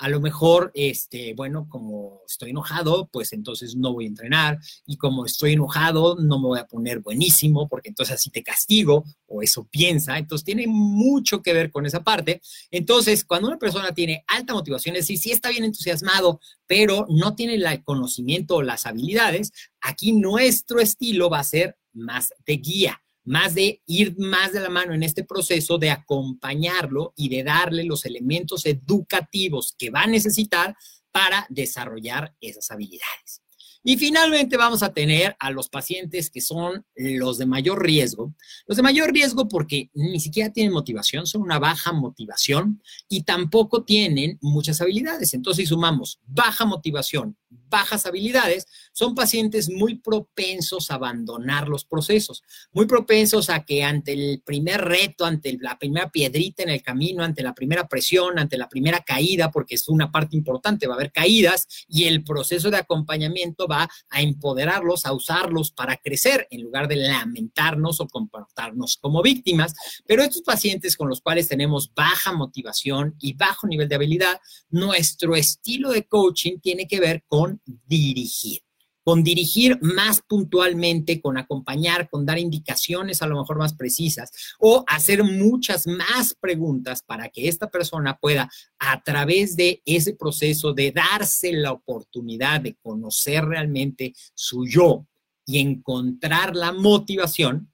a 0.00 0.08
lo 0.08 0.18
mejor, 0.18 0.70
este, 0.74 1.34
bueno, 1.34 1.66
como 1.68 2.22
estoy 2.26 2.50
enojado, 2.50 3.10
pues 3.12 3.34
entonces 3.34 3.76
no 3.76 3.92
voy 3.92 4.06
a 4.06 4.08
entrenar 4.08 4.58
y 4.86 4.96
como 4.96 5.26
estoy 5.26 5.52
enojado, 5.52 6.16
no 6.16 6.38
me 6.38 6.46
voy 6.46 6.58
a 6.58 6.66
poner 6.66 7.00
buenísimo 7.00 7.68
porque 7.68 7.90
entonces 7.90 8.14
así 8.14 8.30
te 8.30 8.42
castigo 8.42 9.04
o 9.26 9.42
eso 9.42 9.68
piensa. 9.70 10.16
Entonces 10.16 10.46
tiene 10.46 10.66
mucho 10.66 11.42
que 11.42 11.52
ver 11.52 11.70
con 11.70 11.84
esa 11.84 12.02
parte. 12.02 12.40
Entonces, 12.70 13.26
cuando 13.26 13.48
una 13.48 13.58
persona 13.58 13.92
tiene 13.92 14.24
alta 14.26 14.54
motivación, 14.54 14.96
es 14.96 15.02
decir, 15.02 15.18
sí 15.18 15.32
está 15.32 15.50
bien 15.50 15.64
entusiasmado, 15.64 16.40
pero 16.66 17.04
no 17.10 17.34
tiene 17.34 17.56
el 17.56 17.84
conocimiento 17.84 18.56
o 18.56 18.62
las 18.62 18.86
habilidades, 18.86 19.52
aquí 19.82 20.12
nuestro 20.12 20.80
estilo 20.80 21.28
va 21.28 21.40
a 21.40 21.44
ser 21.44 21.76
más 21.92 22.32
de 22.46 22.56
guía 22.56 23.02
más 23.24 23.54
de 23.54 23.82
ir 23.86 24.16
más 24.18 24.52
de 24.52 24.60
la 24.60 24.68
mano 24.68 24.94
en 24.94 25.02
este 25.02 25.24
proceso 25.24 25.78
de 25.78 25.90
acompañarlo 25.90 27.12
y 27.16 27.28
de 27.28 27.44
darle 27.44 27.84
los 27.84 28.04
elementos 28.04 28.66
educativos 28.66 29.74
que 29.78 29.90
va 29.90 30.02
a 30.02 30.06
necesitar 30.06 30.74
para 31.12 31.46
desarrollar 31.48 32.34
esas 32.40 32.70
habilidades. 32.70 33.42
Y 33.82 33.96
finalmente 33.96 34.58
vamos 34.58 34.82
a 34.82 34.92
tener 34.92 35.36
a 35.38 35.50
los 35.50 35.70
pacientes 35.70 36.30
que 36.30 36.42
son 36.42 36.84
los 36.94 37.38
de 37.38 37.46
mayor 37.46 37.82
riesgo. 37.82 38.34
Los 38.66 38.76
de 38.76 38.82
mayor 38.82 39.10
riesgo 39.10 39.48
porque 39.48 39.90
ni 39.94 40.20
siquiera 40.20 40.52
tienen 40.52 40.72
motivación, 40.72 41.26
son 41.26 41.42
una 41.42 41.58
baja 41.58 41.92
motivación 41.92 42.82
y 43.08 43.22
tampoco 43.22 43.84
tienen 43.84 44.38
muchas 44.42 44.82
habilidades. 44.82 45.32
Entonces, 45.32 45.64
si 45.64 45.68
sumamos 45.68 46.20
baja 46.26 46.66
motivación, 46.66 47.38
bajas 47.70 48.04
habilidades, 48.04 48.66
son 48.92 49.14
pacientes 49.14 49.70
muy 49.70 49.98
propensos 49.98 50.90
a 50.90 50.94
abandonar 50.94 51.68
los 51.68 51.84
procesos, 51.84 52.42
muy 52.72 52.86
propensos 52.86 53.48
a 53.48 53.64
que 53.64 53.84
ante 53.84 54.12
el 54.12 54.42
primer 54.44 54.82
reto, 54.82 55.24
ante 55.24 55.56
la 55.60 55.78
primera 55.78 56.10
piedrita 56.10 56.62
en 56.62 56.70
el 56.70 56.82
camino, 56.82 57.22
ante 57.22 57.42
la 57.42 57.54
primera 57.54 57.88
presión, 57.88 58.38
ante 58.38 58.58
la 58.58 58.68
primera 58.68 59.00
caída, 59.00 59.50
porque 59.50 59.76
es 59.76 59.88
una 59.88 60.10
parte 60.10 60.36
importante, 60.36 60.86
va 60.86 60.94
a 60.94 60.96
haber 60.96 61.12
caídas 61.12 61.66
y 61.88 62.04
el 62.04 62.24
proceso 62.24 62.70
de 62.70 62.78
acompañamiento 62.78 63.66
va 63.66 63.88
a 64.10 64.20
empoderarlos, 64.20 65.06
a 65.06 65.12
usarlos 65.12 65.70
para 65.70 65.96
crecer 65.96 66.46
en 66.50 66.62
lugar 66.62 66.88
de 66.88 66.96
lamentarnos 66.96 68.00
o 68.00 68.08
comportarnos 68.08 68.96
como 68.96 69.22
víctimas. 69.22 69.74
Pero 70.06 70.22
estos 70.22 70.42
pacientes 70.42 70.96
con 70.96 71.08
los 71.08 71.20
cuales 71.20 71.48
tenemos 71.48 71.92
baja 71.94 72.32
motivación 72.32 73.14
y 73.20 73.34
bajo 73.34 73.66
nivel 73.66 73.88
de 73.88 73.94
habilidad, 73.94 74.40
nuestro 74.70 75.36
estilo 75.36 75.90
de 75.90 76.06
coaching 76.06 76.58
tiene 76.60 76.86
que 76.86 77.00
ver 77.00 77.24
con 77.28 77.59
dirigir 77.64 78.62
con 79.02 79.24
dirigir 79.24 79.78
más 79.82 80.22
puntualmente, 80.22 81.20
con 81.20 81.38
acompañar, 81.38 82.08
con 82.08 82.26
dar 82.26 82.38
indicaciones 82.38 83.22
a 83.22 83.26
lo 83.26 83.38
mejor 83.38 83.58
más 83.58 83.74
precisas 83.74 84.30
o 84.58 84.84
hacer 84.86 85.24
muchas 85.24 85.86
más 85.86 86.34
preguntas 86.38 87.02
para 87.02 87.28
que 87.28 87.48
esta 87.48 87.70
persona 87.70 88.18
pueda, 88.18 88.50
a 88.78 89.02
través 89.02 89.56
de 89.56 89.82
ese 89.84 90.14
proceso 90.14 90.72
de 90.72 90.92
darse 90.92 91.52
la 91.52 91.72
oportunidad 91.72 92.60
de 92.60 92.76
conocer 92.76 93.44
realmente 93.44 94.14
su 94.34 94.66
yo 94.66 95.06
y 95.46 95.58
encontrar 95.58 96.54
la 96.54 96.72
motivación, 96.72 97.72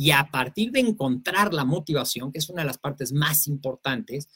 y 0.00 0.12
a 0.12 0.28
partir 0.30 0.70
de 0.70 0.78
encontrar 0.78 1.52
la 1.52 1.64
motivación, 1.64 2.30
que 2.30 2.38
es 2.38 2.48
una 2.48 2.62
de 2.62 2.68
las 2.68 2.78
partes 2.78 3.12
más 3.12 3.48
importantes, 3.48 4.28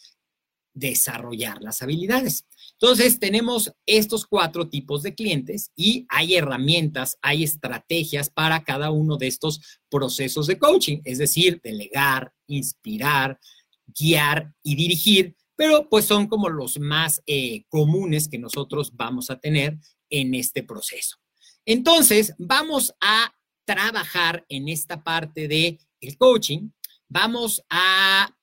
desarrollar 0.74 1.62
las 1.62 1.82
habilidades. 1.82 2.46
Entonces, 2.72 3.20
tenemos 3.20 3.72
estos 3.86 4.26
cuatro 4.26 4.68
tipos 4.68 5.02
de 5.02 5.14
clientes 5.14 5.70
y 5.76 6.06
hay 6.08 6.34
herramientas, 6.34 7.18
hay 7.22 7.44
estrategias 7.44 8.30
para 8.30 8.64
cada 8.64 8.90
uno 8.90 9.16
de 9.16 9.28
estos 9.28 9.60
procesos 9.88 10.46
de 10.46 10.58
coaching, 10.58 11.00
es 11.04 11.18
decir, 11.18 11.60
delegar, 11.62 12.32
inspirar, 12.46 13.38
guiar 13.86 14.52
y 14.62 14.74
dirigir, 14.74 15.36
pero 15.54 15.88
pues 15.88 16.06
son 16.06 16.26
como 16.26 16.48
los 16.48 16.78
más 16.80 17.22
eh, 17.26 17.64
comunes 17.68 18.28
que 18.28 18.38
nosotros 18.38 18.90
vamos 18.94 19.30
a 19.30 19.38
tener 19.38 19.78
en 20.10 20.34
este 20.34 20.62
proceso. 20.62 21.18
Entonces, 21.64 22.34
vamos 22.38 22.92
a 23.00 23.32
trabajar 23.64 24.44
en 24.48 24.68
esta 24.68 25.02
parte 25.02 25.46
de 25.46 25.78
el 26.00 26.16
coaching. 26.16 26.70
Vamos 27.08 27.62
a 27.70 28.34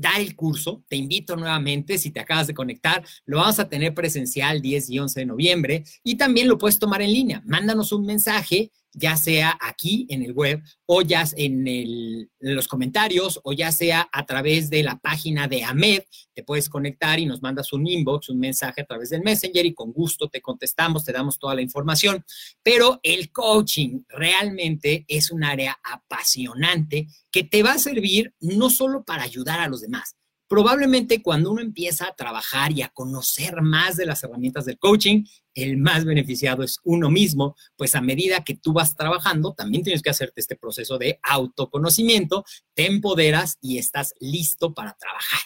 da 0.00 0.18
el 0.18 0.34
curso. 0.34 0.82
Te 0.88 0.96
invito 0.96 1.36
nuevamente, 1.36 1.98
si 1.98 2.10
te 2.10 2.20
acabas 2.20 2.46
de 2.46 2.54
conectar, 2.54 3.04
lo 3.26 3.36
vamos 3.36 3.58
a 3.58 3.68
tener 3.68 3.94
presencial 3.94 4.62
10 4.62 4.90
y 4.90 4.98
11 4.98 5.20
de 5.20 5.26
noviembre 5.26 5.84
y 6.02 6.16
también 6.16 6.48
lo 6.48 6.56
puedes 6.56 6.78
tomar 6.78 7.02
en 7.02 7.12
línea. 7.12 7.42
Mándanos 7.44 7.92
un 7.92 8.06
mensaje 8.06 8.70
ya 8.92 9.16
sea 9.16 9.56
aquí 9.60 10.06
en 10.08 10.22
el 10.22 10.32
web 10.32 10.62
o 10.86 11.02
ya 11.02 11.24
en, 11.36 12.28
los 12.40 12.68
comentarios 12.68 13.40
o 13.44 13.52
ya 13.52 13.70
sea 13.72 14.08
a 14.12 14.26
través 14.26 14.70
de 14.70 14.82
la 14.82 14.98
página 14.98 15.46
de 15.48 15.64
AMED, 15.64 16.02
te 16.34 16.42
puedes 16.42 16.68
conectar 16.68 17.18
y 17.18 17.26
nos 17.26 17.42
mandas 17.42 17.72
un 17.72 17.86
inbox, 17.86 18.30
un 18.30 18.38
mensaje 18.38 18.82
a 18.82 18.86
través 18.86 19.10
del 19.10 19.22
Messenger 19.22 19.64
y 19.66 19.74
con 19.74 19.92
gusto 19.92 20.28
te 20.28 20.40
contestamos, 20.40 21.04
te 21.04 21.12
damos 21.12 21.38
toda 21.38 21.54
la 21.54 21.62
información. 21.62 22.24
Pero 22.62 23.00
el 23.02 23.30
coaching 23.30 24.02
realmente 24.08 25.04
es 25.08 25.30
un 25.30 25.44
área 25.44 25.78
apasionante 25.84 27.06
que 27.30 27.44
te 27.44 27.62
va 27.62 27.72
a 27.72 27.78
servir 27.78 28.34
no 28.40 28.70
solo 28.70 29.04
para 29.04 29.22
ayudar 29.22 29.60
a 29.60 29.68
los 29.68 29.80
demás, 29.80 30.16
Probablemente 30.50 31.22
cuando 31.22 31.52
uno 31.52 31.62
empieza 31.62 32.08
a 32.08 32.16
trabajar 32.16 32.72
y 32.72 32.82
a 32.82 32.88
conocer 32.88 33.62
más 33.62 33.96
de 33.96 34.04
las 34.04 34.24
herramientas 34.24 34.64
del 34.64 34.80
coaching, 34.80 35.22
el 35.54 35.76
más 35.76 36.04
beneficiado 36.04 36.64
es 36.64 36.80
uno 36.82 37.08
mismo, 37.08 37.54
pues 37.76 37.94
a 37.94 38.00
medida 38.00 38.42
que 38.42 38.56
tú 38.56 38.72
vas 38.72 38.96
trabajando, 38.96 39.54
también 39.54 39.84
tienes 39.84 40.02
que 40.02 40.10
hacerte 40.10 40.40
este 40.40 40.56
proceso 40.56 40.98
de 40.98 41.20
autoconocimiento, 41.22 42.44
te 42.74 42.86
empoderas 42.86 43.58
y 43.60 43.78
estás 43.78 44.12
listo 44.18 44.74
para 44.74 44.96
trabajar. 44.98 45.38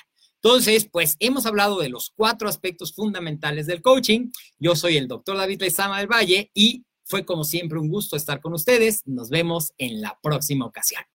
Entonces, 0.42 0.88
pues 0.90 1.16
hemos 1.20 1.44
hablado 1.44 1.78
de 1.80 1.90
los 1.90 2.10
cuatro 2.16 2.48
aspectos 2.48 2.94
fundamentales 2.94 3.66
del 3.66 3.82
coaching. 3.82 4.30
Yo 4.58 4.74
soy 4.74 4.96
el 4.96 5.06
doctor 5.06 5.36
David 5.36 5.60
Lezama 5.60 5.98
del 5.98 6.10
Valle 6.10 6.50
y 6.54 6.86
fue 7.04 7.26
como 7.26 7.44
siempre 7.44 7.78
un 7.78 7.90
gusto 7.90 8.16
estar 8.16 8.40
con 8.40 8.54
ustedes. 8.54 9.02
Nos 9.04 9.28
vemos 9.28 9.74
en 9.76 10.00
la 10.00 10.18
próxima 10.22 10.64
ocasión. 10.64 11.04